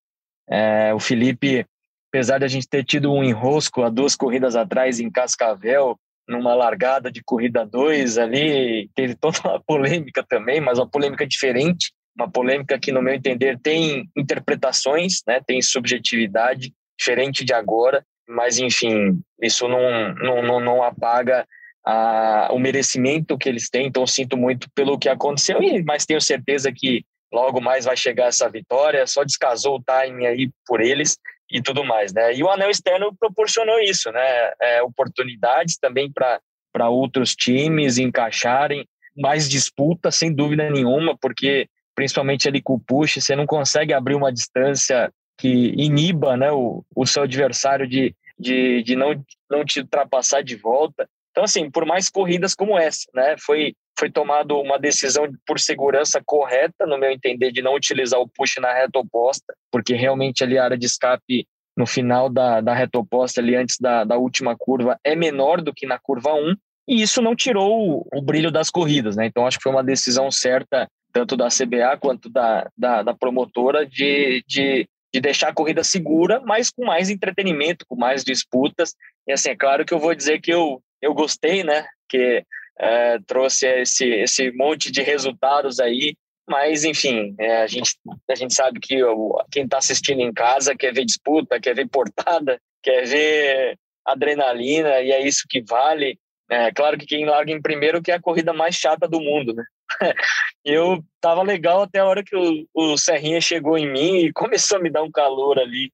[0.48, 1.64] É, o Felipe
[2.12, 5.98] apesar de a gente ter tido um enrosco há duas corridas atrás em Cascavel,
[6.29, 11.90] numa largada de corrida 2 ali, teve toda uma polêmica também, mas uma polêmica diferente,
[12.14, 18.59] uma polêmica que, no meu entender, tem interpretações, né, tem subjetividade, diferente de agora, mas,
[18.59, 21.46] enfim, isso não, não, não, não apaga
[21.85, 26.70] a, o merecimento que eles têm, então sinto muito pelo que aconteceu, mas tenho certeza
[26.70, 31.16] que logo mais vai chegar essa vitória, só descasou o timing aí por eles
[31.52, 32.34] e tudo mais, né?
[32.34, 34.52] E o anel externo proporcionou isso, né?
[34.60, 42.62] É, oportunidades também para outros times encaixarem, mais disputa, sem dúvida nenhuma, porque principalmente ali
[42.62, 47.24] com o push, você não consegue abrir uma distância que iniba né, o, o seu
[47.24, 51.06] adversário de, de, de não, não te ultrapassar de volta.
[51.32, 56.22] Então, assim, por mais corridas como essa, né, foi, foi tomado uma decisão por segurança
[56.24, 60.58] correta, no meu entender, de não utilizar o push na reta oposta, porque realmente ali
[60.58, 64.54] a área de escape no final da, da reta oposta, ali antes da, da última
[64.56, 66.54] curva, é menor do que na curva 1,
[66.86, 69.24] e isso não tirou o, o brilho das corridas, né?
[69.24, 73.86] Então, acho que foi uma decisão certa, tanto da CBA quanto da, da, da promotora,
[73.86, 78.94] de, de de deixar a corrida segura, mas com mais entretenimento, com mais disputas.
[79.26, 81.84] E assim, é claro que eu vou dizer que eu, eu gostei, né?
[82.08, 82.44] Que
[82.78, 86.16] é, trouxe esse, esse monte de resultados aí,
[86.48, 87.96] mas enfim, é, a, gente,
[88.28, 91.88] a gente sabe que eu, quem está assistindo em casa quer ver disputa, quer ver
[91.88, 96.18] portada, quer ver adrenalina, e é isso que vale.
[96.50, 99.54] É claro que quem larga em primeiro que é a corrida mais chata do mundo,
[99.54, 99.64] né?
[100.64, 104.78] eu tava legal até a hora que o, o Serrinha chegou em mim e começou
[104.78, 105.90] a me dar um calor ali.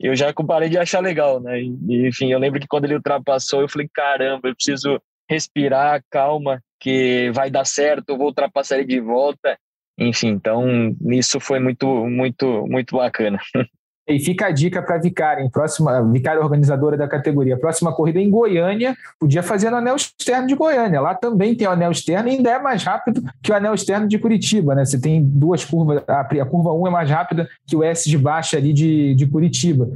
[0.00, 1.60] Eu já parei de achar legal, né?
[1.60, 6.62] E, enfim, eu lembro que quando ele ultrapassou, eu falei: caramba, eu preciso respirar, calma,
[6.80, 9.58] que vai dar certo, vou ultrapassar ele de volta.
[9.98, 13.38] Enfim, então isso foi muito, muito, muito bacana.
[14.08, 17.58] E fica a dica para a Vicária, próxima, Vicária organizadora da categoria.
[17.58, 21.00] Próxima corrida em Goiânia, podia fazer no anel externo de Goiânia.
[21.00, 24.08] Lá também tem o anel externo e ainda é mais rápido que o anel externo
[24.08, 24.84] de Curitiba, né?
[24.84, 28.16] Você tem duas curvas, a, a curva 1 é mais rápida que o S de
[28.16, 29.88] baixa ali de, de Curitiba.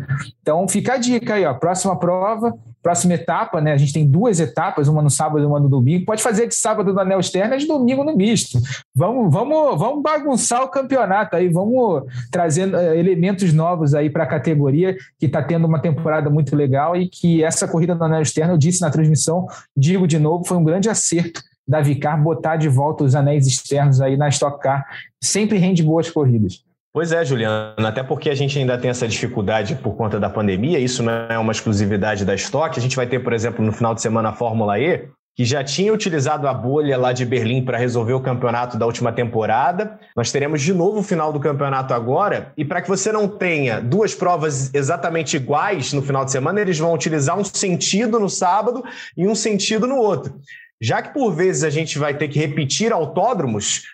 [0.43, 1.55] Então fica a dica aí, ó.
[1.55, 3.73] Próxima prova, próxima etapa, né?
[3.73, 6.05] A gente tem duas etapas, uma no sábado e uma no domingo.
[6.05, 8.59] Pode fazer de sábado no anel externo e de domingo no misto.
[8.95, 14.27] Vamos, vamos, vamos bagunçar o campeonato aí, vamos trazer uh, elementos novos aí para a
[14.27, 18.55] categoria que está tendo uma temporada muito legal e que essa corrida no anel externo,
[18.55, 22.69] eu disse na transmissão, digo de novo, foi um grande acerto da Vicar botar de
[22.69, 24.85] volta os anéis externos aí na Stock Car.
[25.21, 26.65] Sempre rende boas corridas.
[26.95, 30.79] Pois é, Juliana, até porque a gente ainda tem essa dificuldade por conta da pandemia,
[30.79, 32.79] isso não é uma exclusividade da Stock.
[32.79, 35.65] A gente vai ter, por exemplo, no final de semana a Fórmula E, que já
[35.65, 39.99] tinha utilizado a bolha lá de Berlim para resolver o campeonato da última temporada.
[40.15, 43.81] Nós teremos de novo o final do campeonato agora, e para que você não tenha
[43.81, 48.85] duas provas exatamente iguais no final de semana, eles vão utilizar um sentido no sábado
[49.17, 50.35] e um sentido no outro.
[50.79, 53.85] Já que por vezes a gente vai ter que repetir autódromos,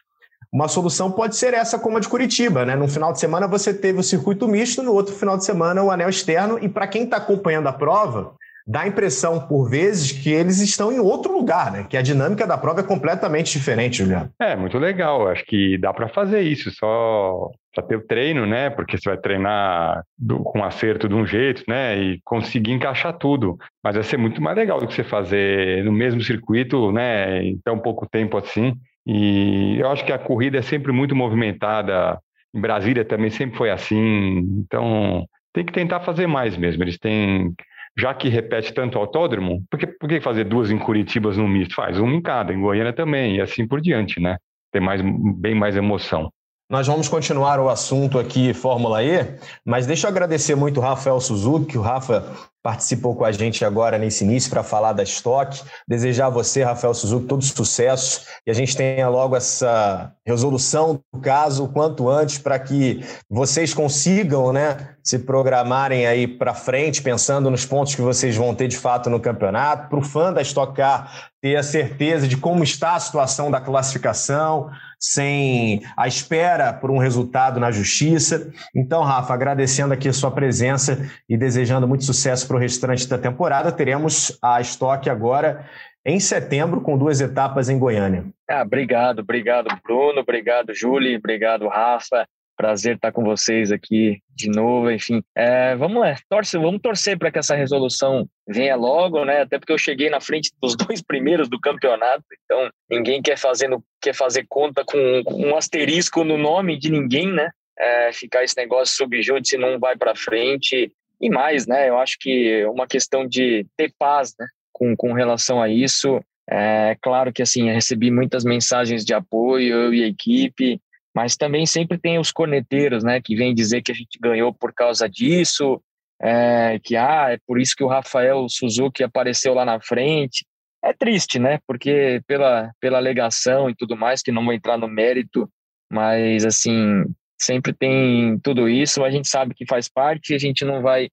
[0.53, 2.75] uma solução pode ser essa, como a de Curitiba, né?
[2.75, 5.91] No final de semana você teve o circuito misto, no outro final de semana o
[5.91, 8.35] anel externo, e para quem está acompanhando a prova,
[8.69, 11.87] dá a impressão, por vezes, que eles estão em outro lugar, né?
[11.89, 14.31] Que a dinâmica da prova é completamente diferente, Juliano.
[14.39, 15.27] É, muito legal.
[15.29, 18.69] Acho que dá para fazer isso, só para ter o treino, né?
[18.69, 21.99] Porque você vai treinar do, com acerto de um jeito, né?
[21.99, 23.57] E conseguir encaixar tudo.
[23.83, 27.43] Mas vai ser muito mais legal do que você fazer no mesmo circuito, né?
[27.43, 28.75] Em tão pouco tempo assim.
[29.09, 32.21] E eu acho que a corrida é sempre muito movimentada.
[32.55, 34.41] Em Brasília também sempre foi assim.
[34.61, 36.83] Então, tem que tentar fazer mais mesmo.
[36.85, 37.55] Eles têm,
[37.99, 41.75] já que repete tanto autódromo, por que, por que fazer duas em Curitiba no misto?
[41.75, 44.37] Faz uma em cada, em Goiânia também, e assim por diante, né?
[44.71, 46.31] Tem mais, bem mais emoção.
[46.71, 49.27] Nós vamos continuar o assunto aqui, Fórmula E,
[49.65, 52.31] mas deixa eu agradecer muito o Rafael Suzuki, o Rafa
[52.63, 55.63] participou com a gente agora nesse início para falar da estoque.
[55.87, 61.21] Desejar a você, Rafael Suzuki, todo sucesso e a gente tenha logo essa resolução do
[61.21, 67.51] caso o quanto antes para que vocês consigam né, se programarem aí para frente, pensando
[67.51, 70.75] nos pontos que vocês vão ter de fato no campeonato, para o fã da Stock
[70.75, 76.91] Car ter a certeza de como está a situação da classificação, sem a espera por
[76.91, 78.51] um resultado na justiça.
[78.75, 83.19] Então, Rafa, agradecendo aqui a sua presença e desejando muito sucesso para o restante da
[83.19, 85.65] temporada, teremos a estoque agora
[86.05, 88.25] em setembro, com duas etapas em Goiânia.
[88.49, 92.27] Ah, obrigado, obrigado, Bruno, obrigado, Júlio, obrigado, Rafa.
[92.59, 95.23] Prazer estar com vocês aqui de novo, enfim.
[95.33, 99.43] É, vamos lá, torce, vamos torcer para que essa resolução venha logo, né?
[99.43, 103.71] Até porque eu cheguei na frente dos dois primeiros do campeonato, então ninguém quer fazer,
[104.03, 107.49] quer fazer conta com, com um asterisco no nome de ninguém, né?
[107.79, 110.93] É, ficar esse negócio subjúdice não vai para frente.
[111.21, 111.89] E mais, né?
[111.89, 114.49] Eu acho que uma questão de ter paz, né?
[114.73, 116.21] Com, com relação a isso.
[116.51, 120.81] É claro que, assim, recebi muitas mensagens de apoio, eu e a equipe,
[121.19, 123.21] mas também sempre tem os corneteiros, né?
[123.21, 125.83] Que vêm dizer que a gente ganhou por causa disso,
[126.23, 130.47] é, que, ah, é por isso que o Rafael Suzuki apareceu lá na frente.
[130.81, 131.59] É triste, né?
[131.67, 135.51] Porque pela, pela alegação e tudo mais, que não vou entrar no mérito,
[135.93, 137.05] mas assim,
[137.37, 141.09] sempre tem tudo isso, a gente sabe que faz parte, a gente não vai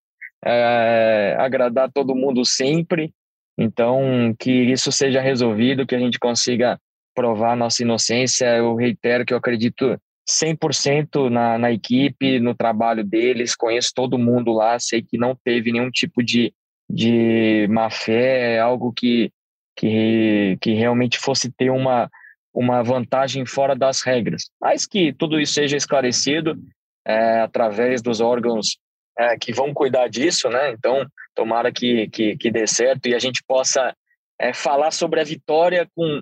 [0.45, 3.11] é, agradar todo mundo sempre,
[3.57, 6.79] então que isso seja resolvido, que a gente consiga
[7.15, 8.45] provar nossa inocência.
[8.57, 9.99] Eu reitero que eu acredito
[10.29, 15.71] 100% na, na equipe, no trabalho deles, conheço todo mundo lá, sei que não teve
[15.71, 16.53] nenhum tipo de,
[16.89, 19.31] de má fé, algo que,
[19.75, 22.09] que, que realmente fosse ter uma,
[22.53, 24.49] uma vantagem fora das regras.
[24.59, 26.57] Mas que tudo isso seja esclarecido
[27.05, 28.77] é, através dos órgãos
[29.17, 30.71] é, que vão cuidar disso, né?
[30.71, 33.95] Então, tomara que, que, que dê certo e a gente possa
[34.39, 36.21] é, falar sobre a vitória com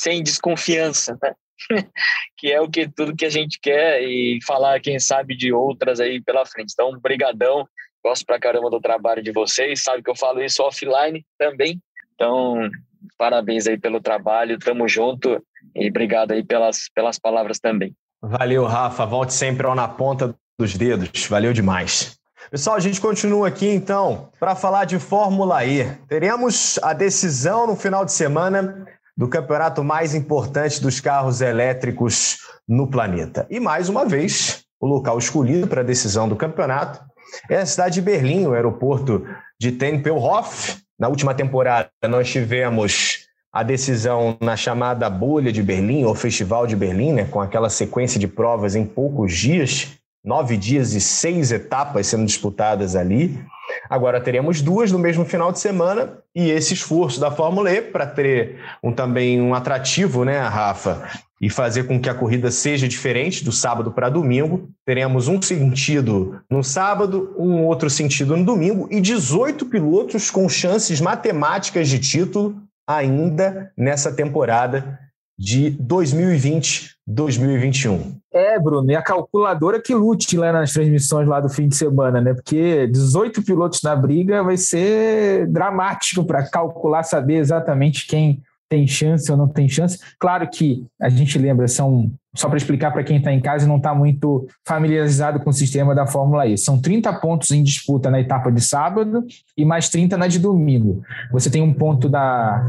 [0.00, 1.34] sem desconfiança, né?
[2.38, 6.00] que é o que tudo que a gente quer e falar, quem sabe, de outras
[6.00, 6.72] aí pela frente.
[6.72, 7.68] Então, brigadão,
[8.02, 11.78] gosto pra caramba do trabalho de vocês, sabe que eu falo isso offline também.
[12.14, 12.70] Então,
[13.18, 15.42] parabéns aí pelo trabalho, tamo junto
[15.76, 17.94] e obrigado aí pelas, pelas palavras também.
[18.22, 22.18] Valeu, Rafa, volte sempre ao na ponta dos dedos, valeu demais.
[22.50, 25.84] Pessoal, a gente continua aqui então para falar de Fórmula E.
[26.08, 28.86] Teremos a decisão no final de semana
[29.20, 33.46] do campeonato mais importante dos carros elétricos no planeta.
[33.50, 37.04] E mais uma vez, o local escolhido para a decisão do campeonato
[37.46, 39.26] é a cidade de Berlim, o aeroporto
[39.60, 40.78] de Tempelhof.
[40.98, 46.74] Na última temporada, nós tivemos a decisão na chamada Bolha de Berlim, ou Festival de
[46.74, 52.06] Berlim, né, com aquela sequência de provas em poucos dias, nove dias e seis etapas
[52.06, 53.38] sendo disputadas ali.
[53.88, 58.06] Agora teremos duas no mesmo final de semana e esse esforço da Fórmula E para
[58.06, 61.08] ter um, também um atrativo, né, Rafa?
[61.40, 64.68] E fazer com que a corrida seja diferente do sábado para domingo.
[64.84, 71.00] Teremos um sentido no sábado, um outro sentido no domingo e 18 pilotos com chances
[71.00, 74.98] matemáticas de título ainda nessa temporada
[75.38, 78.19] de 2020-2021.
[78.32, 82.20] É, Bruno, e a calculadora que lute lá nas transmissões lá do fim de semana,
[82.20, 82.32] né?
[82.32, 88.40] Porque 18 pilotos na briga vai ser dramático para calcular, saber exatamente quem
[88.70, 89.98] tem chance ou não tem chance.
[90.16, 93.68] Claro que a gente lembra, são só para explicar para quem está em casa e
[93.68, 96.56] não está muito familiarizado com o sistema da Fórmula E.
[96.56, 99.24] São 30 pontos em disputa na etapa de sábado
[99.56, 101.02] e mais 30 na de domingo.
[101.32, 102.64] Você tem um ponto da,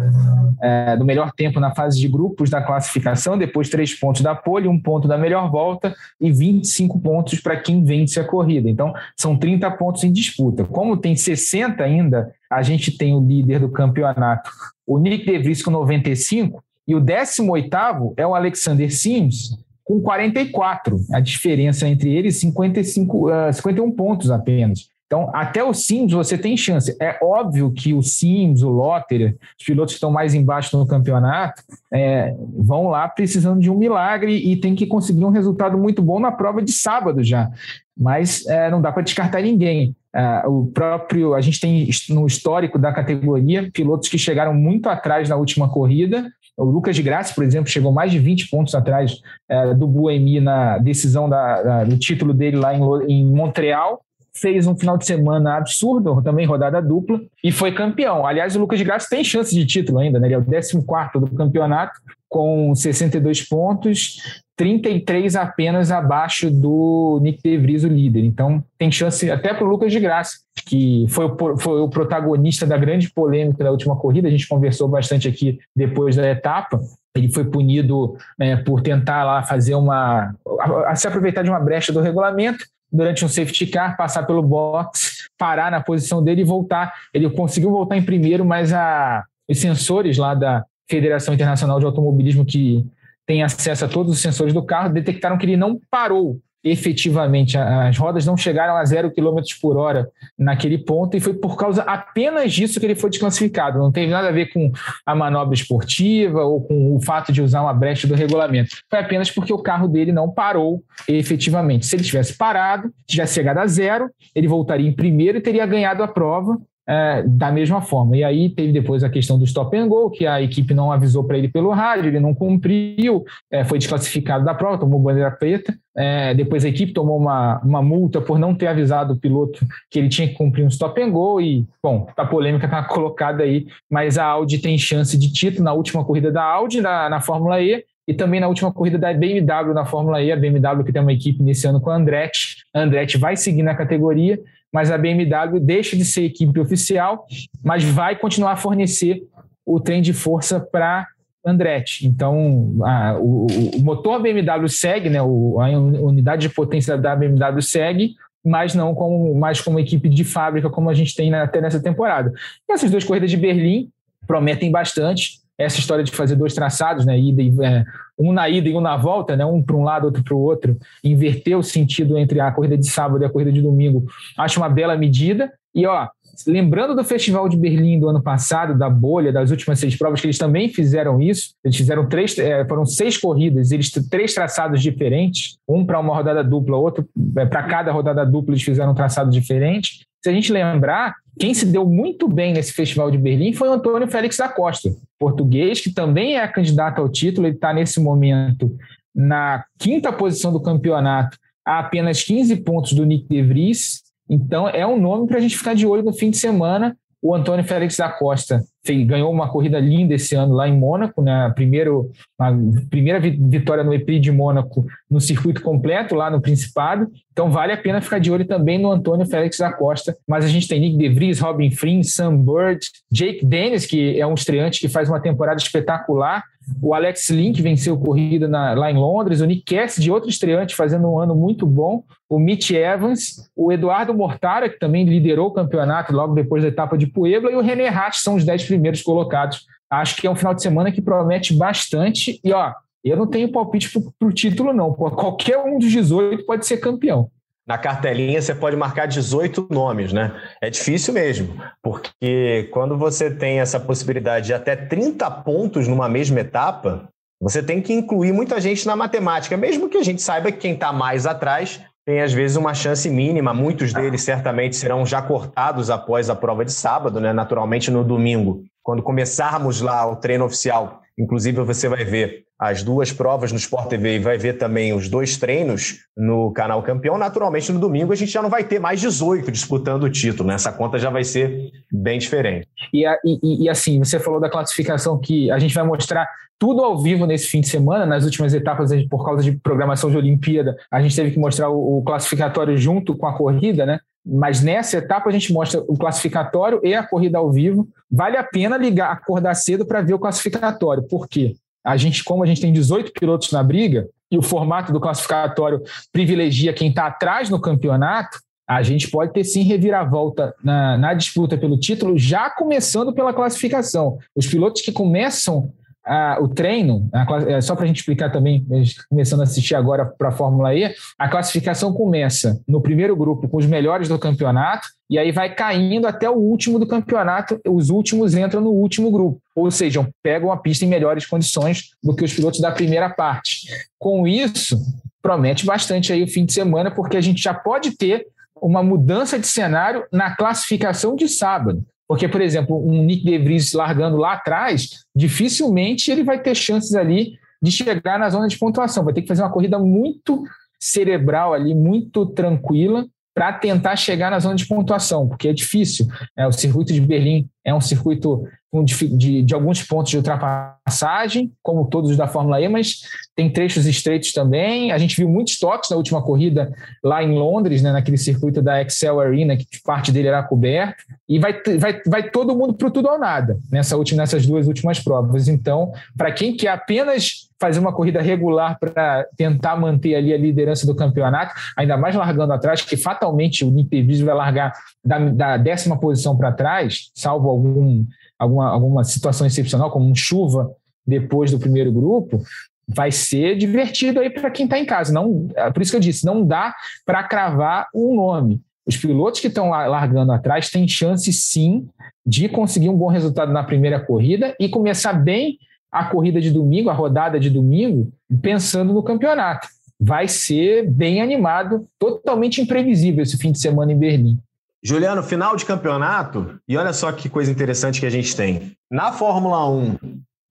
[0.60, 4.68] é, do melhor tempo na fase de grupos da classificação, depois três pontos da pole,
[4.68, 8.68] um ponto da melhor volta e 25 pontos para quem vence a corrida.
[8.68, 10.66] Então, são 30 pontos em disputa.
[10.66, 14.52] Como tem 60 ainda, a gente tem o líder do campeonato,
[14.86, 21.00] o Nick De Vries com 95, e o 18 é o Alexander Sims, com 44.
[21.14, 24.90] A diferença entre eles, 55, uh, 51 pontos apenas.
[25.06, 26.96] Então, até o Sims você tem chance.
[27.02, 31.62] É óbvio que o Sims, o Lotter, os pilotos que estão mais embaixo no campeonato,
[31.92, 36.18] é, vão lá precisando de um milagre e tem que conseguir um resultado muito bom
[36.18, 37.52] na prova de sábado já.
[37.98, 39.94] Mas é, não dá para descartar ninguém.
[40.14, 45.30] É, o próprio, a gente tem no histórico da categoria pilotos que chegaram muito atrás
[45.30, 49.20] na última corrida o Lucas de Graça, por exemplo, chegou mais de 20 pontos atrás
[49.50, 54.02] é, do Buemi na decisão da, da, do título dele lá em, em Montreal
[54.34, 58.26] fez um final de semana absurdo, também rodada dupla, e foi campeão.
[58.26, 60.28] Aliás, o Lucas de Graça tem chance de título ainda, né?
[60.28, 60.80] Ele é o 14
[61.16, 68.24] do campeonato, com 62 pontos, 33 apenas abaixo do Nick De Vries, o líder.
[68.24, 72.68] Então, tem chance até para o Lucas de Graça, que foi o, foi o protagonista
[72.68, 74.28] da grande polêmica da última corrida.
[74.28, 76.80] A gente conversou bastante aqui depois da etapa.
[77.16, 80.36] Ele foi punido né, por tentar lá fazer uma.
[80.60, 84.44] A, a se aproveitar de uma brecha do regulamento durante um safety car, passar pelo
[84.44, 86.94] box, parar na posição dele e voltar.
[87.12, 92.44] Ele conseguiu voltar em primeiro, mas a, os sensores lá da, Federação Internacional de Automobilismo,
[92.44, 92.86] que
[93.32, 97.58] tem acesso a todos os sensores do carro, detectaram que ele não parou efetivamente.
[97.58, 101.82] As rodas não chegaram a zero km por hora naquele ponto, e foi por causa
[101.84, 103.80] apenas disso que ele foi desclassificado.
[103.80, 104.70] Não teve nada a ver com
[105.06, 108.76] a manobra esportiva ou com o fato de usar uma brecha do regulamento.
[108.90, 111.86] Foi apenas porque o carro dele não parou efetivamente.
[111.86, 116.04] Se ele tivesse parado, tivesse chegado a zero, ele voltaria em primeiro e teria ganhado
[116.04, 116.60] a prova
[116.92, 118.18] é, da mesma forma.
[118.18, 121.24] E aí teve depois a questão do stop and go, que a equipe não avisou
[121.24, 125.74] para ele pelo rádio, ele não cumpriu, é, foi desclassificado da prova, tomou bandeira preta.
[125.96, 130.00] É, depois a equipe tomou uma, uma multa por não ter avisado o piloto que
[130.00, 131.40] ele tinha que cumprir um stop and go.
[131.40, 135.72] E, bom, a polêmica está colocada aí, mas a Audi tem chance de título na
[135.72, 137.86] última corrida da Audi na, na Fórmula E.
[138.06, 141.14] E também na última corrida da BMW na Fórmula E, a BMW que tem uma
[141.14, 142.58] equipe iniciando com a Andretti.
[142.74, 144.38] A Andretti vai seguir na categoria
[144.72, 147.26] mas a BMW deixa de ser equipe oficial,
[147.64, 149.22] mas vai continuar a fornecer
[149.66, 151.08] o trem de força para
[151.46, 152.08] Andretti.
[152.08, 157.62] Então, a, o, o, motor BMW segue, né, o, a unidade de potência da BMW
[157.62, 161.82] segue, mas não como, mais como equipe de fábrica, como a gente tem até nessa
[161.82, 162.32] temporada.
[162.70, 163.90] E essas duas corridas de Berlim
[164.28, 165.40] prometem bastante.
[165.64, 167.86] Essa história de fazer dois traçados, né, ida e, é,
[168.18, 170.40] um na ida e um na volta, né, um para um lado, outro para o
[170.40, 174.06] outro, inverter o sentido entre a corrida de sábado e a corrida de domingo,
[174.38, 175.52] acho uma bela medida.
[175.74, 176.08] E ó,
[176.48, 180.28] lembrando do Festival de Berlim do ano passado, da bolha, das últimas seis provas, que
[180.28, 181.54] eles também fizeram isso.
[181.64, 186.44] Eles fizeram três, é, foram seis corridas, eles três traçados diferentes, um para uma rodada
[186.44, 187.08] dupla, outro
[187.38, 190.06] é, para cada rodada dupla eles fizeram um traçado diferente.
[190.24, 193.74] Se a gente lembrar, quem se deu muito bem nesse Festival de Berlim foi o
[193.74, 194.90] Antônio Félix da Costa,
[195.22, 197.46] português, que também é candidato ao título.
[197.46, 198.76] Ele está nesse momento
[199.14, 204.02] na quinta posição do campeonato, a apenas 15 pontos do Nick De Vries.
[204.28, 206.98] Então, é um nome para a gente ficar de olho no fim de semana.
[207.22, 211.22] O Antônio Félix da Costa fez, ganhou uma corrida linda esse ano lá em Mônaco,
[211.22, 211.52] né?
[211.54, 212.10] Primeiro,
[212.40, 212.52] a
[212.90, 217.08] primeira vitória no EP de Mônaco no circuito completo lá no Principado.
[217.32, 220.18] Então vale a pena ficar de olho também no Antônio Félix da Costa.
[220.28, 222.80] Mas a gente tem Nick De Vries, Robin Frin, Sam Bird,
[223.12, 226.44] Jake Dennis, que é um estreante que faz uma temporada espetacular.
[226.82, 229.42] O Alex Link venceu corrida na, lá em Londres.
[229.42, 232.04] O Nick Cassidy, outro estreante, fazendo um ano muito bom.
[232.30, 236.98] O Mitch Evans, o Eduardo Mortara, que também liderou o campeonato logo depois da etapa
[236.98, 239.66] de Puebla, e o René Hatt são os 10 primeiros colocados.
[239.90, 242.40] Acho que é um final de semana que promete bastante.
[242.44, 244.94] E, ó, eu não tenho palpite para o título, não.
[244.94, 247.30] Qualquer um dos 18 pode ser campeão.
[247.68, 250.32] Na cartelinha você pode marcar 18 nomes, né?
[250.62, 256.40] É difícil mesmo, porque quando você tem essa possibilidade de até 30 pontos numa mesma
[256.40, 257.08] etapa,
[257.40, 260.74] você tem que incluir muita gente na matemática, mesmo que a gente saiba que quem
[260.74, 263.54] está mais atrás tem às vezes uma chance mínima.
[263.54, 267.32] Muitos deles certamente serão já cortados após a prova de sábado, né?
[267.32, 271.02] Naturalmente no domingo, quando começarmos lá o treino oficial.
[271.22, 275.08] Inclusive você vai ver as duas provas no Sport TV e vai ver também os
[275.08, 277.18] dois treinos no canal Campeão.
[277.18, 280.56] Naturalmente no domingo a gente já não vai ter mais 18 disputando o título, né?
[280.56, 282.68] Essa conta já vai ser bem diferente.
[282.92, 286.98] E, e, e assim, você falou da classificação que a gente vai mostrar tudo ao
[287.02, 291.02] vivo nesse fim de semana, nas últimas etapas, por causa de programação de Olimpíada, a
[291.02, 294.00] gente teve que mostrar o, o classificatório junto com a corrida, né?
[294.26, 297.88] Mas nessa etapa a gente mostra o classificatório e a corrida ao vivo.
[298.10, 301.04] Vale a pena ligar, acordar cedo para ver o classificatório.
[301.04, 301.56] Por quê?
[301.84, 305.82] A gente, como a gente tem 18 pilotos na briga e o formato do classificatório
[306.12, 311.58] privilegia quem está atrás no campeonato, a gente pode ter sim reviravolta na, na disputa
[311.58, 314.18] pelo título, já começando pela classificação.
[314.36, 315.74] Os pilotos que começam
[316.06, 318.66] a, o treino, a, é, só para a gente explicar também,
[319.10, 323.58] começando a assistir agora para a Fórmula E, a classificação começa no primeiro grupo com
[323.58, 328.34] os melhores do campeonato, e aí vai caindo até o último do campeonato, os últimos
[328.34, 332.34] entram no último grupo, ou seja, pegam a pista em melhores condições do que os
[332.34, 333.68] pilotos da primeira parte.
[334.00, 334.78] Com isso,
[335.22, 338.26] promete bastante aí o fim de semana, porque a gente já pode ter
[338.62, 341.84] uma mudança de cenário na classificação de sábado.
[342.12, 346.94] Porque, por exemplo, um Nick De Vries largando lá atrás, dificilmente ele vai ter chances
[346.94, 349.06] ali de chegar na zona de pontuação.
[349.06, 350.44] Vai ter que fazer uma corrida muito
[350.78, 356.06] cerebral ali, muito tranquila, para tentar chegar na zona de pontuação, porque é difícil.
[356.36, 358.46] É, o circuito de Berlim é um circuito
[358.84, 363.02] de, de, alguns pontos de ultrapassagem, como todos da Fórmula E, mas
[363.36, 364.94] tem trechos estreitos também.
[364.94, 366.72] A gente viu muitos toques na última corrida
[367.04, 371.38] lá em Londres, né, naquele circuito da Excel Arena, que parte dele era coberto, e
[371.38, 375.50] vai, vai, vai todo mundo para tudo ou nada nessa última, nessas duas últimas provas.
[375.50, 380.86] Então, para quem quer apenas fazer uma corrida regular para tentar manter ali a liderança
[380.88, 384.74] do campeonato, ainda mais largando atrás, que fatalmente o Nick vai largar
[385.06, 388.04] da, da décima posição para trás, salvo algum
[388.42, 390.72] alguma, alguma situação excepcional, como um chuva
[391.06, 392.42] depois do primeiro grupo,
[392.88, 395.14] vai ser divertido aí para quem está em casa.
[395.14, 396.74] Não, é por isso que eu disse, não dá
[397.06, 398.60] para cravar um nome.
[398.86, 401.88] Os pilotos que estão largando atrás têm chance sim
[402.26, 405.60] de conseguir um bom resultado na primeira corrida e começar bem
[405.92, 408.12] a corrida de domingo, a rodada de domingo,
[408.42, 409.68] pensando no campeonato.
[410.00, 414.40] Vai ser bem animado, totalmente imprevisível esse fim de semana em Berlim.
[414.84, 418.76] Juliano, final de campeonato, e olha só que coisa interessante que a gente tem.
[418.90, 419.98] Na Fórmula 1,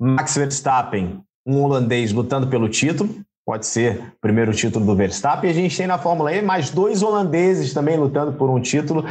[0.01, 3.13] Max Verstappen, um holandês lutando pelo título,
[3.45, 5.51] pode ser o primeiro título do Verstappen.
[5.51, 9.05] A gente tem na Fórmula E mais dois holandeses também lutando por um título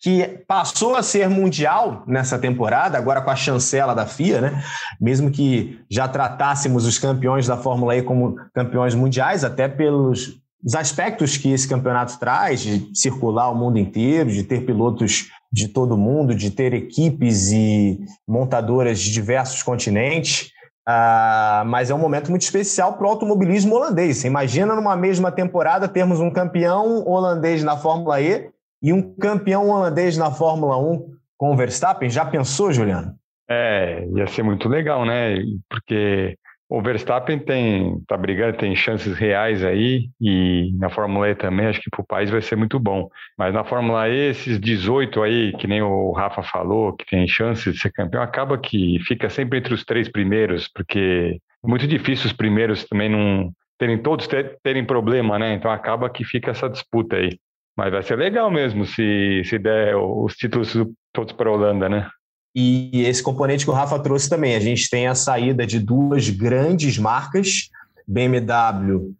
[0.00, 4.64] que passou a ser mundial nessa temporada, agora com a chancela da FIA, né?
[5.00, 10.74] Mesmo que já tratássemos os campeões da Fórmula E como campeões mundiais, até pelos os
[10.74, 15.96] aspectos que esse campeonato traz, de circular o mundo inteiro, de ter pilotos de todo
[15.96, 17.98] mundo, de ter equipes e
[18.28, 20.50] montadoras de diversos continentes.
[20.88, 24.18] Uh, mas é um momento muito especial para o automobilismo holandês.
[24.18, 28.50] Você imagina numa mesma temporada termos um campeão holandês na Fórmula E
[28.82, 31.06] e um campeão holandês na Fórmula 1
[31.36, 32.08] com o Verstappen.
[32.08, 33.14] Já pensou, Juliano?
[33.48, 35.36] É, ia ser muito legal, né?
[35.68, 36.36] Porque
[36.70, 41.80] o Verstappen tem, tá brigando, tem chances reais aí, e na Fórmula E também, acho
[41.80, 43.08] que para o país vai ser muito bom.
[43.36, 47.74] Mas na Fórmula E, esses 18 aí, que nem o Rafa falou, que tem chances
[47.74, 52.26] de ser campeão, acaba que fica sempre entre os três primeiros, porque é muito difícil
[52.26, 54.28] os primeiros também não terem todos
[54.62, 55.54] terem problema, né?
[55.54, 57.36] Então acaba que fica essa disputa aí.
[57.76, 60.72] Mas vai ser legal mesmo se, se der os títulos
[61.12, 62.08] todos para a Holanda, né?
[62.54, 66.28] E esse componente que o Rafa trouxe também, a gente tem a saída de duas
[66.28, 67.70] grandes marcas,
[68.06, 69.14] BMW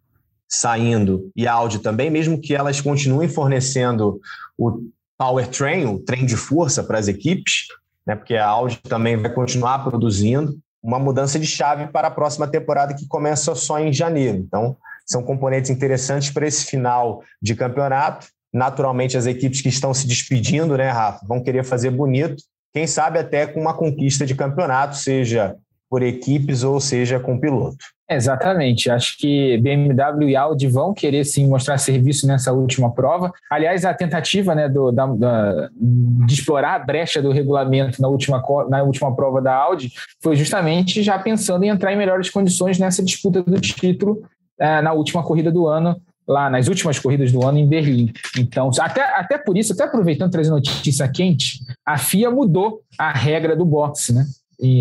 [0.51, 4.19] saindo e Audi também, mesmo que elas continuem fornecendo
[4.57, 4.81] o
[5.17, 7.67] powertrain, o trem de força para as equipes,
[8.05, 10.53] né, porque a Audi também vai continuar produzindo
[10.83, 14.39] uma mudança de chave para a próxima temporada que começa só em janeiro.
[14.39, 14.75] Então,
[15.05, 18.27] são componentes interessantes para esse final de campeonato.
[18.51, 23.19] Naturalmente, as equipes que estão se despedindo, né, Rafa, vão querer fazer bonito quem sabe
[23.19, 25.55] até com uma conquista de campeonato, seja
[25.89, 27.83] por equipes ou seja com piloto.
[28.09, 28.89] Exatamente.
[28.89, 33.31] Acho que BMW e Audi vão querer sim mostrar serviço nessa última prova.
[33.49, 38.41] Aliás, a tentativa né, do, da, da, de explorar a brecha do regulamento na última,
[38.69, 39.91] na última prova da Audi
[40.21, 44.23] foi justamente já pensando em entrar em melhores condições nessa disputa do título
[44.59, 46.01] é, na última corrida do ano
[46.31, 48.11] lá nas últimas corridas do ano em Berlim.
[48.37, 53.55] Então, até, até por isso, até aproveitando trazer notícia quente, a FIA mudou a regra
[53.55, 54.25] do boxe, né?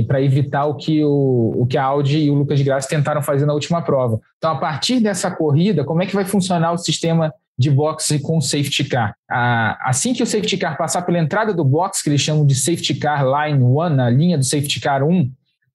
[0.07, 3.23] para evitar o que, o, o que a Audi e o Lucas de Graça tentaram
[3.23, 4.21] fazer na última prova.
[4.37, 8.39] Então, a partir dessa corrida, como é que vai funcionar o sistema de boxe com
[8.39, 9.15] o safety car?
[9.81, 12.95] assim que o safety car passar pela entrada do box, que eles chamam de safety
[12.95, 15.31] car line 1, a linha do safety car 1,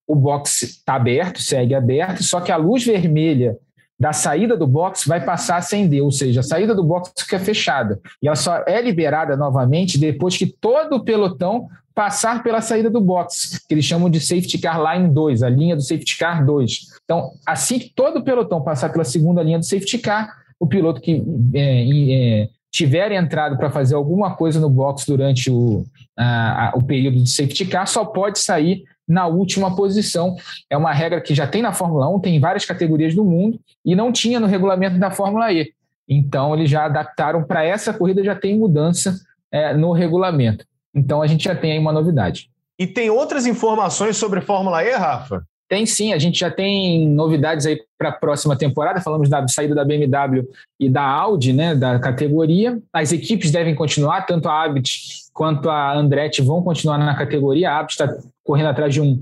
[0.07, 3.57] o box está aberto, segue aberto, só que a luz vermelha
[3.99, 7.39] da saída do box vai passar a acender, ou seja, a saída do box fica
[7.39, 7.99] fechada.
[8.21, 12.99] E ela só é liberada novamente depois que todo o pelotão passar pela saída do
[12.99, 16.87] box, que eles chamam de safety car line 2, a linha do safety car 2.
[17.05, 20.29] Então, assim que todo o pelotão passar pela segunda linha do safety car,
[20.59, 21.23] o piloto que
[21.53, 25.85] é, é, tiver entrado para fazer alguma coisa no box durante o,
[26.17, 30.35] a, a, o período de safety car só pode sair na última posição.
[30.69, 33.95] É uma regra que já tem na Fórmula 1, tem várias categorias do mundo e
[33.95, 35.71] não tinha no regulamento da Fórmula E.
[36.07, 39.19] Então, eles já adaptaram para essa corrida, já tem mudança
[39.51, 40.65] é, no regulamento.
[40.93, 42.49] Então, a gente já tem aí uma novidade.
[42.77, 45.43] E tem outras informações sobre Fórmula E, Rafa?
[45.67, 49.01] Tem sim, a gente já tem novidades aí para a próxima temporada.
[49.01, 50.47] Falamos da saída da BMW
[50.79, 52.79] e da Audi, né, da categoria.
[52.93, 57.69] As equipes devem continuar, tanto a Abit quanto a Andretti vão continuar na categoria.
[57.69, 59.21] A Abit está correndo atrás de um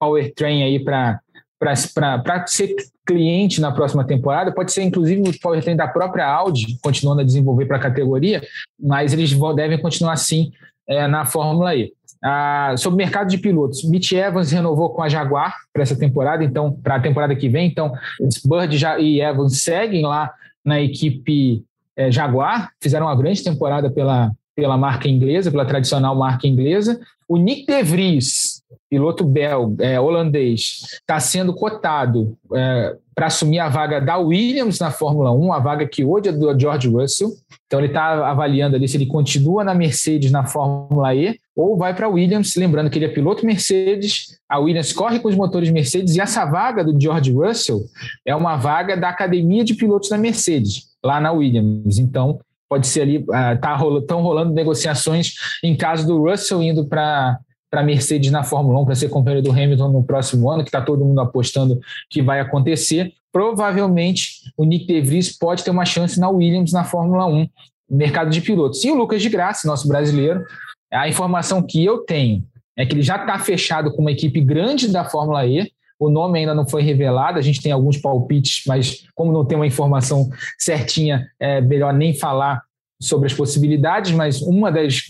[0.00, 1.20] powertrain aí para
[2.46, 2.74] ser
[3.06, 4.52] cliente na próxima temporada.
[4.52, 8.42] Pode ser, inclusive, o powertrain da própria Audi, continuando a desenvolver para a categoria,
[8.80, 10.50] mas eles devem continuar sim
[10.88, 11.92] é, na Fórmula E.
[12.24, 16.42] Ah, sobre o mercado de pilotos, Mitch Evans renovou com a Jaguar para essa temporada,
[16.42, 17.66] então para a temporada que vem.
[17.66, 17.92] Então,
[18.46, 20.32] Bird e Evans seguem lá
[20.64, 21.62] na equipe
[21.96, 24.30] é, Jaguar, fizeram uma grande temporada pela,
[24.60, 27.00] pela marca inglesa, pela tradicional marca inglesa.
[27.26, 33.70] O Nick De Vries, piloto belga, é, holandês, está sendo cotado é, para assumir a
[33.70, 37.30] vaga da Williams na Fórmula 1, a vaga que hoje é do George Russell.
[37.66, 41.94] Então ele está avaliando ali se ele continua na Mercedes na Fórmula E ou vai
[41.94, 45.70] para a Williams, lembrando que ele é piloto Mercedes, a Williams corre com os motores
[45.70, 47.80] Mercedes e essa vaga do George Russell
[48.26, 51.98] é uma vaga da academia de pilotos da Mercedes, lá na Williams.
[51.98, 52.38] Então
[52.70, 57.38] pode ser ali, estão uh, tá rolando, rolando negociações em caso do Russell indo para
[57.70, 60.82] para Mercedes na Fórmula 1 para ser companheiro do Hamilton no próximo ano, que está
[60.82, 61.78] todo mundo apostando
[62.10, 63.12] que vai acontecer.
[63.32, 67.48] Provavelmente o Nick De Vries pode ter uma chance na Williams na Fórmula 1,
[67.88, 68.82] mercado de pilotos.
[68.84, 70.44] E o Lucas de Graça, nosso brasileiro,
[70.92, 72.44] a informação que eu tenho
[72.76, 75.70] é que ele já está fechado com uma equipe grande da Fórmula E.
[76.00, 79.56] O nome ainda não foi revelado, a gente tem alguns palpites, mas como não tem
[79.56, 82.62] uma informação certinha, é melhor nem falar
[83.00, 84.10] sobre as possibilidades.
[84.12, 85.02] Mas uma das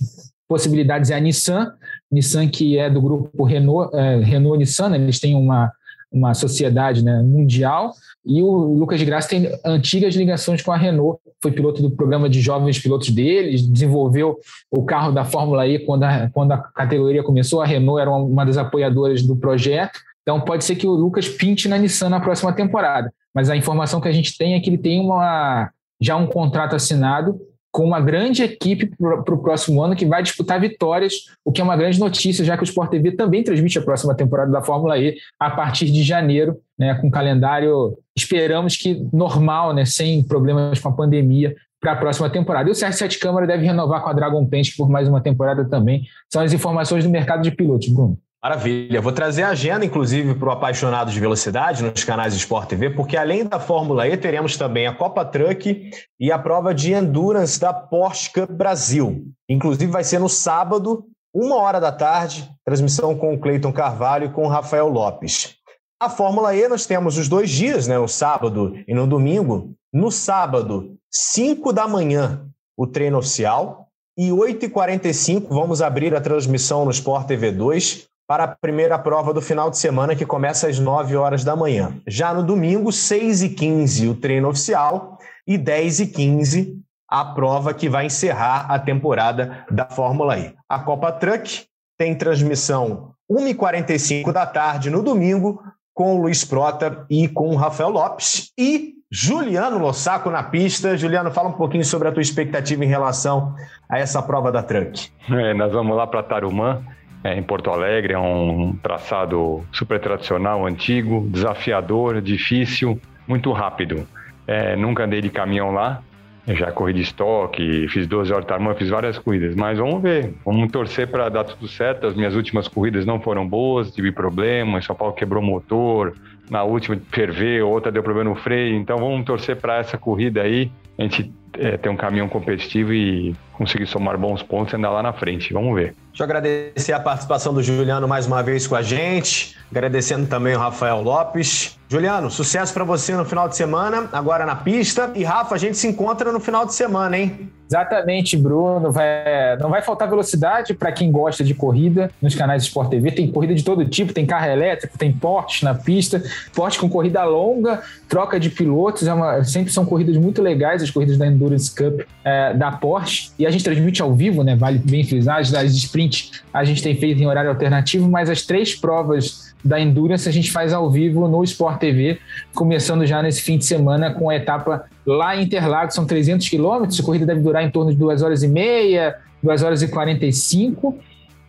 [0.48, 1.72] possibilidades é a Nissan,
[2.10, 4.98] Nissan que é do grupo Renault, é, Renault Nissan, né?
[4.98, 5.70] eles têm uma,
[6.10, 7.92] uma sociedade né, mundial,
[8.26, 12.28] e o Lucas de Graça tem antigas ligações com a Renault, foi piloto do programa
[12.28, 14.38] de jovens pilotos deles, desenvolveu
[14.70, 18.44] o carro da Fórmula E quando a, quando a categoria começou, a Renault era uma
[18.44, 19.98] das apoiadoras do projeto,
[20.30, 24.00] então pode ser que o Lucas pinte na Nissan na próxima temporada, mas a informação
[24.00, 25.68] que a gente tem é que ele tem uma,
[26.00, 27.36] já um contrato assinado
[27.72, 31.14] com uma grande equipe para o próximo ano que vai disputar vitórias,
[31.44, 34.14] o que é uma grande notícia, já que o Sport TV também transmite a próxima
[34.14, 39.84] temporada da Fórmula E a partir de janeiro, né, com calendário, esperamos que normal, né,
[39.84, 42.68] sem problemas com a pandemia, para a próxima temporada.
[42.68, 46.04] E o CR7 Câmara deve renovar com a Dragon Paint por mais uma temporada também.
[46.28, 48.16] São as informações do mercado de pilotos, Bruno.
[48.42, 49.02] Maravilha.
[49.02, 53.14] Vou trazer a agenda, inclusive, para o apaixonado de velocidade nos canais Sport TV, porque
[53.14, 57.74] além da Fórmula E, teremos também a Copa Truck e a prova de Endurance da
[57.74, 59.26] Porsche Cup Brasil.
[59.46, 64.32] Inclusive, vai ser no sábado, uma hora da tarde, transmissão com o Cleiton Carvalho e
[64.32, 65.56] com o Rafael Lopes.
[66.00, 69.74] A Fórmula E, nós temos os dois dias, né, no sábado e no domingo.
[69.92, 73.88] No sábado, 5 da manhã, o treino oficial.
[74.16, 79.40] E 8h45, vamos abrir a transmissão no Sport TV 2 para a primeira prova do
[79.40, 81.96] final de semana, que começa às 9 horas da manhã.
[82.06, 86.76] Já no domingo, 6h15, o treino oficial, e 10h15,
[87.08, 90.54] a prova que vai encerrar a temporada da Fórmula E.
[90.68, 91.64] A Copa Truck
[91.98, 95.60] tem transmissão 1h45 da tarde no domingo,
[95.92, 98.52] com o Luiz Prota e com o Rafael Lopes.
[98.56, 100.96] E Juliano Lossaco na pista.
[100.96, 103.56] Juliano, fala um pouquinho sobre a tua expectativa em relação
[103.88, 105.10] a essa prova da Truck.
[105.28, 106.80] É, nós vamos lá para Tarumã
[107.22, 114.06] é, em Porto Alegre, é um traçado super tradicional, antigo, desafiador, difícil, muito rápido.
[114.46, 116.02] É, nunca andei de caminhão lá,
[116.46, 120.02] eu já corri de estoque, fiz 12 horas de tarmã, fiz várias corridas, mas vamos
[120.02, 122.06] ver, vamos torcer para dar tudo certo.
[122.06, 126.14] As minhas últimas corridas não foram boas, tive problemas, São Paulo quebrou o motor,
[126.50, 130.72] na última ferveu, outra deu problema no freio, então vamos torcer para essa corrida aí,
[130.98, 135.02] a gente é, ter um caminhão competitivo e conseguir somar bons pontos e andar lá
[135.02, 135.52] na frente.
[135.52, 135.94] Vamos ver.
[136.08, 140.56] Deixa eu agradecer a participação do Juliano mais uma vez com a gente, agradecendo também
[140.56, 141.78] o Rafael Lopes.
[141.86, 145.10] Juliano, sucesso para você no final de semana, agora na pista.
[145.14, 147.50] E Rafa, a gente se encontra no final de semana, hein?
[147.70, 148.90] Exatamente, Bruno.
[148.90, 153.12] Vai, não vai faltar velocidade para quem gosta de corrida nos canais de Sport TV.
[153.12, 157.24] Tem corrida de todo tipo, tem carro elétrico, tem portes na pista, porte com corrida
[157.24, 159.06] longa, troca de pilotos.
[159.06, 163.30] É uma, sempre são corridas muito legais, as corridas da Endurance Cup é, da Porsche.
[163.38, 164.56] E a gente transmite ao vivo, né?
[164.56, 165.38] Vale bem frisar.
[165.38, 169.80] As de sprint a gente tem feito em horário alternativo, mas as três provas da
[169.80, 172.18] Endurance a gente faz ao vivo no Sport TV,
[172.54, 176.98] começando já nesse fim de semana com a etapa lá em Interlagos, são 300 quilômetros,
[176.98, 180.98] a corrida deve durar em torno de 2 horas e meia, 2 horas e 45,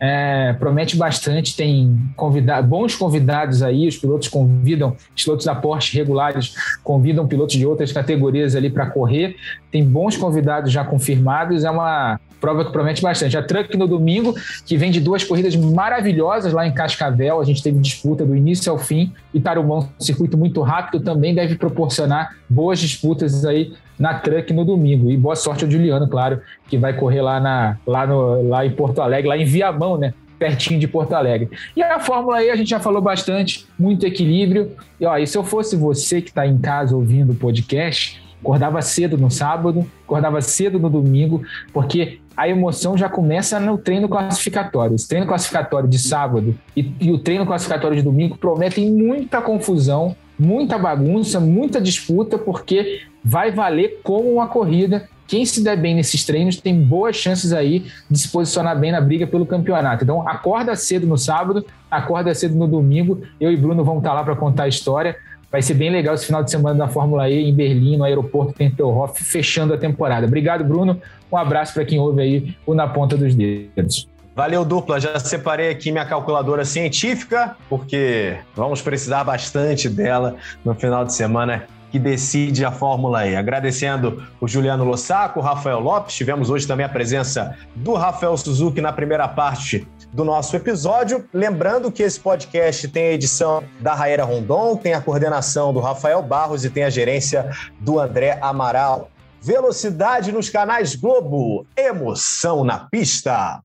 [0.04, 5.96] é, promete bastante, tem convida bons convidados aí, os pilotos convidam, os pilotos da Porsche
[5.96, 9.36] regulares convidam pilotos de outras categorias ali para correr,
[9.70, 13.36] tem bons convidados já confirmados, é uma prova que promete bastante.
[13.36, 14.34] A Truck no domingo,
[14.66, 18.70] que vem de duas corridas maravilhosas lá em Cascavel, a gente teve disputa do início
[18.72, 24.14] ao fim, e Tarumã, um circuito muito rápido, também deve proporcionar boas disputas aí na
[24.14, 25.08] Truck no domingo.
[25.08, 28.70] E boa sorte ao Juliano, claro, que vai correr lá, na, lá, no, lá em
[28.72, 30.12] Porto Alegre, lá em Viamão, né?
[30.36, 31.48] pertinho de Porto Alegre.
[31.76, 34.72] E a Fórmula E a gente já falou bastante, muito equilíbrio.
[35.00, 38.82] E, ó, e se eu fosse você que está em casa ouvindo o podcast, acordava
[38.82, 44.96] cedo no sábado, acordava cedo no domingo, porque a emoção já começa no treino classificatório.
[44.96, 50.16] Esse treino classificatório de sábado e, e o treino classificatório de domingo prometem muita confusão,
[50.38, 55.08] muita bagunça, muita disputa, porque vai valer como uma corrida.
[55.26, 59.00] Quem se der bem nesses treinos tem boas chances aí de se posicionar bem na
[59.00, 60.04] briga pelo campeonato.
[60.04, 63.22] Então, acorda cedo no sábado, acorda cedo no domingo.
[63.40, 65.16] Eu e Bruno vamos estar lá para contar a história.
[65.52, 68.54] Vai ser bem legal esse final de semana da Fórmula E em Berlim, no aeroporto
[68.54, 70.26] Tempelhof, fechando a temporada.
[70.26, 70.98] Obrigado, Bruno.
[71.30, 74.08] Um abraço para quem ouve aí o Na Ponta dos Dedos.
[74.34, 74.98] Valeu, dupla.
[74.98, 81.64] Já separei aqui minha calculadora científica, porque vamos precisar bastante dela no final de semana
[81.90, 83.36] que decide a Fórmula E.
[83.36, 86.14] Agradecendo o Juliano Lossaco, o Rafael Lopes.
[86.14, 91.24] Tivemos hoje também a presença do Rafael Suzuki na primeira parte do nosso episódio.
[91.32, 96.22] Lembrando que esse podcast tem a edição da Raera Rondon, tem a coordenação do Rafael
[96.22, 97.50] Barros e tem a gerência
[97.80, 99.10] do André Amaral.
[99.40, 103.60] Velocidade nos canais Globo, emoção na pista.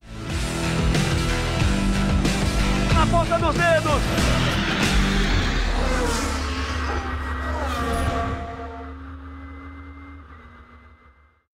[2.94, 4.47] Na ponta dos dedos,